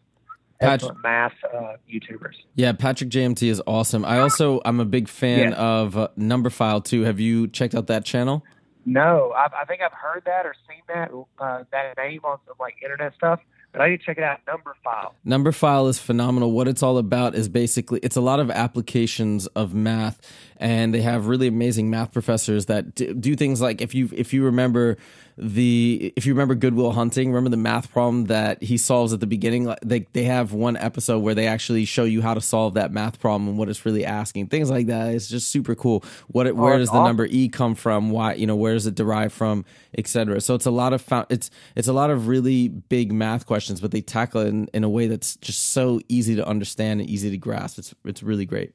excellent 0.63 1.03
math 1.03 1.33
uh, 1.45 1.77
YouTubers. 1.91 2.35
Yeah, 2.55 2.73
Patrick 2.73 3.11
JMT 3.11 3.49
is 3.49 3.63
awesome. 3.67 4.05
I 4.05 4.21
also 4.21 4.61
I'm 4.65 4.81
a 4.81 4.85
big 4.85 5.09
fan 5.09 5.51
yes. 5.51 5.55
of 5.57 5.97
uh, 5.97 6.09
Numberphile 6.19 6.85
too. 6.85 7.03
Have 7.03 7.21
you 7.21 7.49
checked 7.49 7.75
out 7.75 7.87
that 7.89 8.05
channel? 8.05 8.45
No, 8.85 9.33
I've, 9.37 9.53
i 9.55 9.65
think 9.65 9.81
I've 9.81 9.93
heard 9.93 10.23
that 10.27 10.45
or 10.45 10.55
seen 10.69 10.83
that 10.89 11.11
uh, 11.39 11.65
that 11.71 11.97
name 11.97 12.21
on 12.25 12.39
some 12.47 12.57
like 12.59 12.77
internet 12.83 13.15
stuff. 13.15 13.41
But 13.73 13.81
I 13.81 13.89
need 13.89 14.01
to 14.01 14.05
check 14.05 14.19
it 14.19 14.25
out. 14.25 14.41
Numberphile. 14.47 15.13
Numberphile 15.27 15.89
is 15.89 15.99
phenomenal. 15.99 16.53
What 16.53 16.69
it's 16.69 16.83
all 16.83 16.99
about 16.99 17.35
is 17.35 17.49
basically 17.49 18.01
it's 18.03 18.17
a 18.17 18.21
lot 18.21 18.39
of 18.39 18.51
applications 18.51 19.47
of 19.49 19.73
math, 19.73 20.21
and 20.63 20.95
they 20.95 21.03
have 21.03 21.27
really 21.27 21.49
amazing 21.49 21.91
math 21.91 22.13
professors 22.13 22.67
that 22.67 22.95
do 22.95 23.35
things 23.35 23.61
like 23.61 23.81
if 23.81 23.97
you 23.97 24.09
if 24.13 24.33
you 24.33 24.45
remember 24.45 24.97
the 25.37 26.13
if 26.15 26.25
you 26.25 26.35
remember 26.35 26.55
Good 26.55 26.75
Will 26.75 26.93
Hunting, 26.93 27.31
remember 27.31 27.51
the 27.51 27.57
math 27.57 27.91
problem 27.91 28.27
that 28.27 28.63
he 28.63 28.77
solves 28.77 29.13
at 29.13 29.19
the 29.19 29.27
beginning. 29.27 29.75
They 29.83 30.07
they 30.13 30.25
have 30.25 30.53
one 30.53 30.77
episode 30.77 31.19
where 31.19 31.35
they 31.35 31.49
actually 31.49 31.85
show 31.85 32.05
you 32.05 32.23
how 32.23 32.35
to 32.35 32.41
solve 32.41 32.75
that 32.75 32.93
math 32.93 33.19
problem 33.19 33.49
and 33.49 33.59
what 33.59 33.69
it's 33.69 33.85
really 33.85 34.05
asking. 34.05 34.49
Things 34.49 34.71
like 34.71 34.87
that. 34.87 35.13
It's 35.13 35.29
just 35.29 35.51
super 35.51 35.75
cool. 35.75 36.05
What 36.29 36.47
it, 36.47 36.51
oh, 36.51 36.63
where 36.63 36.75
oh, 36.75 36.79
does 36.79 36.91
the 36.91 37.03
number 37.03 37.27
e 37.29 37.49
come 37.49 37.75
from? 37.75 38.11
Why 38.11 38.35
you 38.35 38.47
know 38.47 38.57
where 38.57 38.75
does 38.75 38.87
it 38.87 38.95
derive 38.95 39.33
from, 39.33 39.65
etc. 39.99 40.41
So 40.41 40.55
it's 40.55 40.67
a 40.67 40.71
lot 40.71 40.93
of 40.93 41.05
it's 41.29 41.51
it's 41.75 41.89
a 41.89 41.93
lot 41.93 42.11
of 42.11 42.29
really 42.29 42.69
big 42.69 43.11
math 43.11 43.47
questions, 43.47 43.81
but 43.81 43.91
they 43.91 44.01
tackle 44.01 44.43
it 44.43 44.49
in, 44.49 44.69
in 44.73 44.85
a 44.85 44.89
way 44.89 45.09
that's 45.09 45.35
just 45.37 45.71
so 45.71 46.01
easy 46.09 46.37
to 46.37 46.47
understand 46.47 47.01
and 47.01 47.11
easy 47.11 47.31
to 47.31 47.39
grasp. 47.39 47.79
It's 47.79 47.95
it's 48.05 48.23
really 48.23 48.47
great. 48.47 48.75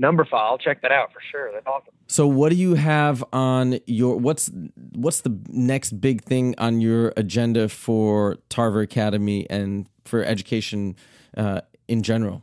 Numberphile. 0.00 0.34
I'll 0.34 0.58
check 0.58 0.82
that 0.82 0.92
out 0.92 1.12
for 1.12 1.20
sure. 1.30 1.50
That's 1.52 1.66
awesome. 1.66 1.92
So, 2.06 2.26
what 2.26 2.50
do 2.50 2.56
you 2.56 2.74
have 2.74 3.24
on 3.32 3.80
your 3.86 4.16
what's 4.16 4.50
what's 4.94 5.22
the 5.22 5.36
next 5.48 6.00
big 6.00 6.22
thing 6.22 6.54
on 6.58 6.80
your 6.80 7.12
agenda 7.16 7.68
for 7.68 8.36
Tarver 8.48 8.80
Academy 8.80 9.48
and 9.50 9.88
for 10.04 10.22
education 10.22 10.96
uh, 11.36 11.62
in 11.88 12.02
general? 12.02 12.42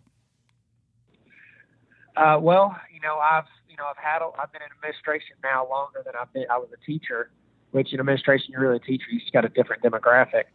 Uh, 2.17 2.37
well, 2.41 2.75
you 2.93 2.99
know, 2.99 3.17
I've 3.17 3.45
you 3.69 3.77
know 3.77 3.85
I've 3.89 4.03
had 4.03 4.21
a, 4.21 4.29
I've 4.39 4.51
been 4.51 4.61
in 4.61 4.69
administration 4.75 5.37
now 5.43 5.67
longer 5.69 6.01
than 6.05 6.13
I've 6.19 6.31
been. 6.33 6.45
I 6.51 6.57
was 6.57 6.69
a 6.73 6.85
teacher, 6.85 7.31
which 7.71 7.93
in 7.93 7.99
administration 7.99 8.47
you're 8.51 8.61
really 8.61 8.77
a 8.77 8.79
teacher. 8.79 9.05
You 9.09 9.19
just 9.19 9.33
got 9.33 9.45
a 9.45 9.49
different 9.49 9.81
demographic. 9.81 10.45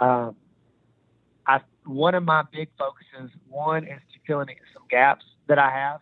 Um, 0.00 0.34
I 1.46 1.60
one 1.84 2.14
of 2.14 2.24
my 2.24 2.42
big 2.52 2.68
focuses 2.76 3.30
one 3.48 3.84
is 3.84 4.00
to 4.12 4.18
fill 4.26 4.40
in 4.40 4.48
some 4.74 4.82
gaps 4.90 5.24
that 5.46 5.58
I 5.58 5.70
have 5.70 6.00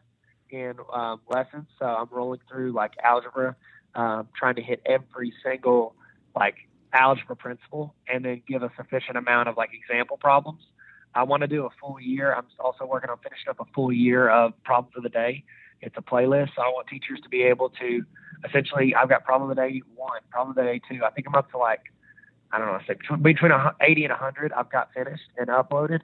in 0.50 0.74
um, 0.92 1.20
lessons. 1.28 1.66
So 1.78 1.87
I'm 1.87 2.08
rolling 2.11 2.40
through 2.48 2.72
like 2.72 2.92
algebra, 3.02 3.56
um, 3.94 4.28
trying 4.37 4.56
to 4.56 4.62
hit 4.62 4.82
every 4.87 5.32
single 5.44 5.94
like 6.34 6.56
algebra 6.92 7.37
principle, 7.37 7.94
and 8.08 8.24
then 8.24 8.42
give 8.46 8.62
a 8.62 8.70
sufficient 8.76 9.16
amount 9.16 9.48
of 9.48 9.56
like 9.56 9.70
example 9.72 10.16
problems. 10.16 10.62
I 11.14 11.22
want 11.22 11.40
to 11.40 11.46
do 11.46 11.64
a 11.66 11.70
full 11.80 12.00
year. 12.00 12.34
I'm 12.34 12.46
also 12.61 12.84
working 12.84 13.11
on 13.11 13.16
finishing 13.18 13.48
up 13.48 13.61
a 13.61 13.64
full 13.74 13.92
year 13.92 14.28
of 14.28 14.52
problems 14.62 14.94
of 14.96 15.02
the 15.02 15.08
day. 15.08 15.44
It's 15.80 15.96
a 15.96 16.02
playlist. 16.02 16.50
So 16.56 16.62
I 16.62 16.68
want 16.68 16.88
teachers 16.88 17.20
to 17.22 17.28
be 17.28 17.42
able 17.42 17.70
to 17.80 18.04
essentially. 18.48 18.94
I've 18.94 19.08
got 19.08 19.24
problem 19.24 19.50
of 19.50 19.56
the 19.56 19.62
day 19.62 19.82
one, 19.94 20.20
problem 20.30 20.50
of 20.50 20.56
the 20.56 20.70
day 20.70 20.80
two. 20.88 21.04
I 21.04 21.11
think 21.11 21.26
I'm 21.26 21.34
up 21.34 21.50
to 21.52 21.58
like 21.58 21.80
I 22.52 22.58
don't 22.58 22.66
know, 22.66 22.74
I 22.74 22.87
say 22.87 22.94
between, 22.94 23.22
between 23.22 23.52
80 23.80 24.04
and 24.04 24.11
100. 24.11 24.52
I've 24.52 24.70
got 24.70 24.92
finished 24.94 25.24
and 25.37 25.48
uploaded. 25.48 26.00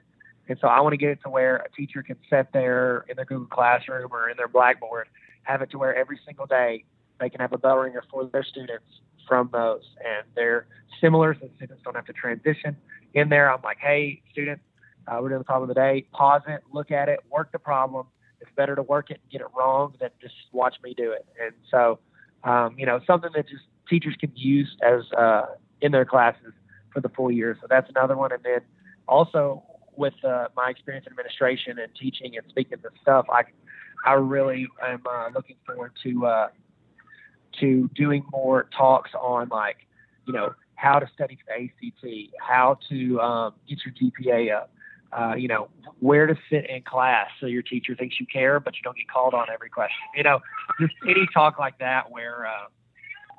And 0.47 0.57
so 0.59 0.67
I 0.67 0.79
want 0.81 0.93
to 0.93 0.97
get 0.97 1.09
it 1.09 1.19
to 1.23 1.29
where 1.29 1.57
a 1.57 1.69
teacher 1.75 2.03
can 2.03 2.17
sit 2.29 2.47
there 2.53 3.05
in 3.09 3.15
their 3.15 3.25
Google 3.25 3.47
Classroom 3.47 4.09
or 4.11 4.29
in 4.29 4.37
their 4.37 4.47
Blackboard, 4.47 5.07
have 5.43 5.61
it 5.61 5.71
to 5.71 5.77
where 5.77 5.95
every 5.95 6.19
single 6.25 6.45
day 6.45 6.85
they 7.19 7.29
can 7.29 7.39
have 7.39 7.53
a 7.53 7.57
bell 7.57 7.77
ringer 7.77 8.03
for 8.11 8.25
their 8.25 8.43
students 8.43 8.85
from 9.27 9.49
those. 9.51 9.83
And 9.99 10.25
they're 10.35 10.67
similar 11.01 11.35
so 11.39 11.49
students 11.55 11.83
don't 11.83 11.95
have 11.95 12.05
to 12.05 12.13
transition 12.13 12.77
in 13.13 13.29
there. 13.29 13.51
I'm 13.51 13.61
like, 13.63 13.77
hey, 13.79 14.21
students, 14.31 14.63
uh, 15.07 15.19
we're 15.21 15.29
doing 15.29 15.39
the 15.39 15.45
problem 15.45 15.69
of 15.69 15.75
the 15.75 15.79
day. 15.79 16.05
Pause 16.11 16.41
it, 16.47 16.63
look 16.71 16.91
at 16.91 17.09
it, 17.09 17.19
work 17.29 17.51
the 17.51 17.59
problem. 17.59 18.07
It's 18.41 18.51
better 18.55 18.75
to 18.75 18.83
work 18.83 19.09
it 19.11 19.19
and 19.23 19.31
get 19.31 19.41
it 19.41 19.47
wrong 19.57 19.95
than 19.99 20.09
just 20.21 20.35
watch 20.51 20.75
me 20.83 20.93
do 20.95 21.11
it. 21.11 21.25
And 21.41 21.53
so, 21.71 21.99
um, 22.43 22.75
you 22.77 22.85
know, 22.85 22.99
something 23.07 23.31
that 23.35 23.47
just 23.47 23.63
teachers 23.89 24.15
can 24.19 24.31
use 24.35 24.75
as 24.83 25.11
uh, 25.17 25.45
in 25.81 25.91
their 25.91 26.05
classes 26.05 26.53
for 26.93 27.01
the 27.01 27.09
full 27.09 27.31
year. 27.31 27.57
So 27.61 27.67
that's 27.69 27.89
another 27.89 28.15
one. 28.15 28.31
And 28.31 28.43
then 28.43 28.61
also 29.07 29.63
with 29.97 30.13
uh, 30.23 30.47
my 30.55 30.69
experience 30.69 31.05
in 31.05 31.13
administration 31.13 31.79
and 31.79 31.91
teaching 31.99 32.37
and 32.37 32.45
speaking 32.49 32.77
this 32.81 32.91
stuff, 33.01 33.25
I 33.31 33.43
I 34.05 34.13
really 34.13 34.67
am 34.85 35.03
uh, 35.09 35.29
looking 35.33 35.57
forward 35.65 35.93
to 36.03 36.25
uh, 36.25 36.47
to 37.59 37.89
doing 37.95 38.25
more 38.31 38.67
talks 38.77 39.11
on 39.19 39.49
like 39.49 39.77
you 40.25 40.33
know 40.33 40.53
how 40.75 40.99
to 40.99 41.07
study 41.13 41.37
for 41.45 41.53
ACT, 41.53 42.05
how 42.39 42.77
to 42.89 43.19
um, 43.21 43.53
get 43.67 43.79
your 43.85 43.93
GPA 43.93 44.55
up, 44.55 44.71
uh, 45.17 45.35
you 45.35 45.47
know 45.47 45.69
where 45.99 46.27
to 46.27 46.35
sit 46.49 46.69
in 46.69 46.81
class 46.81 47.27
so 47.39 47.45
your 47.45 47.61
teacher 47.61 47.95
thinks 47.95 48.19
you 48.19 48.25
care, 48.31 48.59
but 48.59 48.75
you 48.75 48.81
don't 48.83 48.97
get 48.97 49.07
called 49.07 49.33
on 49.33 49.47
every 49.53 49.69
question. 49.69 49.97
You 50.15 50.23
know, 50.23 50.39
just 50.79 50.93
any 51.07 51.27
talk 51.33 51.57
like 51.57 51.77
that 51.79 52.11
where 52.11 52.45
uh, 52.45 52.67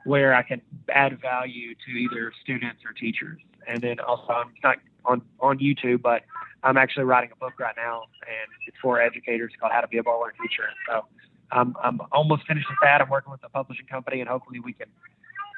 where 0.07 0.35
I 0.35 0.43
can 0.43 0.63
add 0.89 1.21
value 1.21 1.75
to 1.75 1.91
either 1.91 2.33
students 2.43 2.83
or 2.87 2.93
teachers. 2.93 3.41
And 3.67 3.83
then 3.83 3.99
also, 3.99 4.33
I'm 4.33 4.55
not 4.63 4.77
on 5.07 5.23
on 5.41 5.59
YouTube, 5.59 6.03
but 6.03 6.23
I'm 6.63 6.77
actually 6.77 7.05
writing 7.05 7.31
a 7.33 7.37
book 7.37 7.59
right 7.59 7.75
now, 7.77 8.05
and 8.23 8.49
it's 8.67 8.77
for 8.83 9.01
educators 9.01 9.53
called 9.61 9.73
How 9.73 9.81
to 9.81 9.89
Be 9.89 9.99
a 9.99 10.03
Baller 10.03 10.31
Teacher. 10.43 10.69
So 10.89 11.05
um, 11.53 11.77
I'm 11.83 12.01
almost 12.13 12.47
finished 12.47 12.67
with 12.69 12.79
that. 12.83 13.01
I'm 13.01 13.09
working 13.09 13.31
with 13.31 13.43
a 13.45 13.49
publishing 13.49 13.87
company, 13.87 14.21
and 14.21 14.29
hopefully 14.29 14.61
we 14.61 14.73
can 14.73 14.89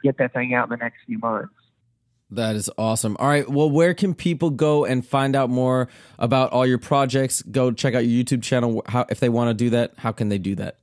get 0.02 0.18
that 0.18 0.32
thing 0.32 0.54
out 0.54 0.64
in 0.64 0.70
the 0.70 0.76
next 0.76 0.98
few 1.06 1.18
months. 1.18 1.52
That 2.30 2.56
is 2.56 2.70
awesome. 2.76 3.16
All 3.18 3.26
right. 3.26 3.48
Well, 3.48 3.70
where 3.70 3.94
can 3.94 4.14
people 4.14 4.50
go 4.50 4.84
and 4.84 5.06
find 5.06 5.34
out 5.34 5.48
more 5.48 5.88
about 6.18 6.52
all 6.52 6.66
your 6.66 6.78
projects? 6.78 7.40
Go 7.40 7.72
check 7.72 7.94
out 7.94 8.00
your 8.00 8.22
YouTube 8.22 8.42
channel. 8.42 8.82
How, 8.86 9.06
if 9.08 9.18
they 9.18 9.30
want 9.30 9.48
to 9.48 9.54
do 9.54 9.70
that, 9.70 9.94
how 9.96 10.12
can 10.12 10.28
they 10.28 10.36
do 10.36 10.54
that? 10.56 10.76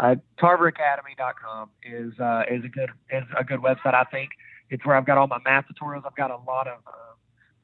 Uh, 0.00 0.16
TarverAcademy.com 0.40 1.70
is 1.84 2.18
uh, 2.18 2.42
is 2.50 2.64
a 2.64 2.68
good 2.68 2.90
is 3.12 3.22
a 3.38 3.44
good 3.44 3.60
website. 3.60 3.94
I 3.94 4.04
think 4.10 4.30
it's 4.70 4.84
where 4.84 4.96
I've 4.96 5.06
got 5.06 5.18
all 5.18 5.28
my 5.28 5.38
math 5.44 5.66
tutorials. 5.66 6.04
I've 6.04 6.16
got 6.16 6.30
a 6.30 6.38
lot 6.48 6.66
of 6.66 6.78
uh, 6.86 7.09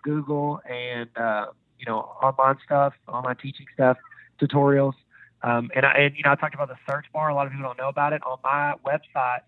Google 0.06 0.60
and 0.70 1.10
uh, 1.16 1.46
you 1.78 1.84
know 1.84 1.98
online 2.22 2.56
stuff, 2.64 2.94
online 3.08 3.36
teaching 3.36 3.66
stuff, 3.74 3.98
tutorials. 4.40 4.94
Um, 5.42 5.70
and 5.74 5.84
I 5.84 5.92
and 5.98 6.16
you 6.16 6.22
know 6.22 6.30
I 6.30 6.36
talked 6.36 6.54
about 6.54 6.68
the 6.68 6.78
search 6.88 7.06
bar. 7.12 7.28
A 7.28 7.34
lot 7.34 7.46
of 7.46 7.52
people 7.52 7.66
don't 7.66 7.76
know 7.76 7.88
about 7.88 8.12
it. 8.12 8.22
On 8.24 8.38
my 8.42 8.74
website, 8.86 9.42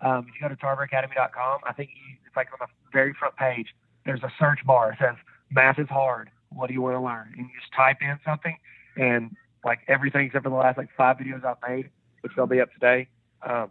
um, 0.00 0.26
if 0.26 0.34
you 0.34 0.40
go 0.40 0.48
to 0.48 0.56
tarveracademy.com, 0.56 1.60
I 1.64 1.72
think 1.74 1.90
you, 1.94 2.16
it's 2.26 2.34
like 2.34 2.48
on 2.52 2.58
the 2.60 2.66
very 2.92 3.12
front 3.12 3.36
page. 3.36 3.68
There's 4.06 4.22
a 4.22 4.32
search 4.38 4.60
bar. 4.66 4.92
It 4.92 4.98
says 4.98 5.16
math 5.50 5.78
is 5.78 5.88
hard. 5.88 6.30
What 6.50 6.68
do 6.68 6.74
you 6.74 6.80
want 6.80 6.96
to 6.96 7.00
learn? 7.00 7.34
And 7.36 7.46
you 7.46 7.60
just 7.60 7.72
type 7.76 7.98
in 8.00 8.18
something, 8.24 8.56
and 8.96 9.36
like 9.64 9.80
everything 9.86 10.26
except 10.26 10.44
for 10.44 10.50
the 10.50 10.56
last 10.56 10.78
like 10.78 10.88
five 10.96 11.18
videos 11.18 11.44
I've 11.44 11.56
made, 11.68 11.90
which 12.22 12.32
they'll 12.34 12.46
be 12.46 12.60
up 12.60 12.72
today. 12.72 13.08
Um, 13.42 13.70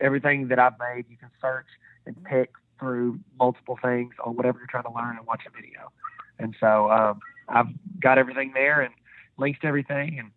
everything 0.00 0.48
that 0.48 0.58
I've 0.58 0.78
made, 0.78 1.06
you 1.10 1.16
can 1.16 1.30
search 1.40 1.66
and 2.06 2.16
pick 2.24 2.50
through 2.78 3.18
multiple 3.38 3.78
things 3.82 4.14
on 4.24 4.36
whatever 4.36 4.58
you're 4.58 4.66
trying 4.66 4.84
to 4.84 4.92
learn 4.92 5.16
and 5.16 5.26
watch 5.26 5.42
a 5.46 5.50
video. 5.50 5.90
And 6.38 6.54
so 6.58 6.90
um, 6.90 7.20
I've 7.48 7.68
got 8.00 8.18
everything 8.18 8.52
there 8.54 8.80
and 8.80 8.94
links 9.38 9.60
to 9.60 9.66
everything. 9.66 10.18
And 10.18 10.30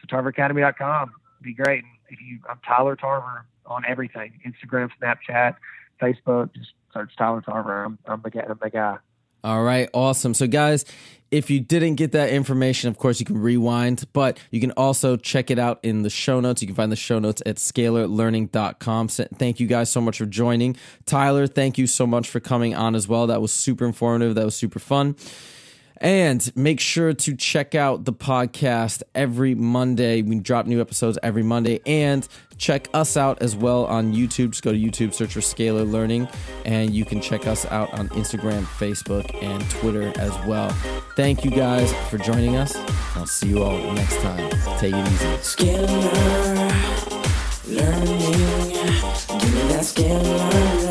so 0.00 0.16
tarveracademy.com 0.16 1.12
be 1.42 1.54
great. 1.54 1.84
And 1.84 1.92
if 2.08 2.20
you, 2.20 2.38
I'm 2.48 2.60
Tyler 2.66 2.96
Tarver 2.96 3.46
on 3.66 3.84
everything 3.86 4.40
Instagram, 4.46 4.90
Snapchat, 5.00 5.56
Facebook, 6.00 6.54
just 6.54 6.72
search 6.92 7.12
Tyler 7.16 7.40
Tarver. 7.40 7.84
I'm, 7.84 7.98
I'm, 8.06 8.22
the, 8.22 8.48
I'm 8.48 8.58
the 8.62 8.70
guy. 8.70 8.96
All 9.44 9.62
right, 9.62 9.88
awesome. 9.92 10.34
So, 10.34 10.46
guys, 10.46 10.84
if 11.32 11.48
you 11.48 11.60
didn't 11.60 11.94
get 11.94 12.12
that 12.12 12.30
information, 12.30 12.90
of 12.90 12.98
course, 12.98 13.18
you 13.18 13.26
can 13.26 13.38
rewind, 13.38 14.04
but 14.12 14.38
you 14.50 14.60
can 14.60 14.70
also 14.72 15.16
check 15.16 15.50
it 15.50 15.58
out 15.58 15.80
in 15.82 16.02
the 16.02 16.10
show 16.10 16.40
notes. 16.40 16.60
You 16.60 16.68
can 16.68 16.76
find 16.76 16.92
the 16.92 16.96
show 16.96 17.18
notes 17.18 17.42
at 17.46 17.56
scalarlearning.com. 17.56 19.08
Thank 19.08 19.58
you 19.58 19.66
guys 19.66 19.90
so 19.90 20.00
much 20.00 20.18
for 20.18 20.26
joining. 20.26 20.76
Tyler, 21.06 21.46
thank 21.46 21.78
you 21.78 21.86
so 21.86 22.06
much 22.06 22.28
for 22.28 22.38
coming 22.38 22.74
on 22.74 22.94
as 22.94 23.08
well. 23.08 23.26
That 23.26 23.40
was 23.40 23.50
super 23.50 23.86
informative. 23.86 24.34
That 24.34 24.44
was 24.44 24.54
super 24.54 24.78
fun. 24.78 25.16
And 26.02 26.54
make 26.56 26.80
sure 26.80 27.14
to 27.14 27.36
check 27.36 27.76
out 27.76 28.04
the 28.04 28.12
podcast 28.12 29.02
every 29.14 29.54
Monday. 29.54 30.22
We 30.22 30.40
drop 30.40 30.66
new 30.66 30.80
episodes 30.80 31.16
every 31.22 31.44
Monday. 31.44 31.80
And 31.86 32.26
check 32.58 32.88
us 32.92 33.16
out 33.16 33.40
as 33.40 33.56
well 33.56 33.86
on 33.86 34.12
YouTube. 34.12 34.50
Just 34.50 34.64
go 34.64 34.72
to 34.72 34.78
YouTube, 34.78 35.14
search 35.14 35.34
for 35.34 35.40
Scalar 35.40 35.90
Learning, 35.90 36.28
and 36.64 36.92
you 36.92 37.04
can 37.04 37.20
check 37.20 37.46
us 37.46 37.64
out 37.66 37.92
on 37.94 38.08
Instagram, 38.10 38.64
Facebook, 38.64 39.42
and 39.42 39.68
Twitter 39.70 40.12
as 40.18 40.32
well. 40.46 40.70
Thank 41.16 41.44
you 41.44 41.50
guys 41.50 41.92
for 42.10 42.18
joining 42.18 42.56
us. 42.56 42.74
I'll 43.16 43.26
see 43.26 43.48
you 43.48 43.62
all 43.62 43.78
next 43.92 44.20
time. 44.20 44.50
Take 44.78 44.94
it 44.94 45.06
easy. 45.06 45.26
Scalar 45.38 47.12
Learning. 47.68 48.18
Give 49.38 49.54
me 49.54 49.62
that 49.68 49.82
scalar. 49.82 50.81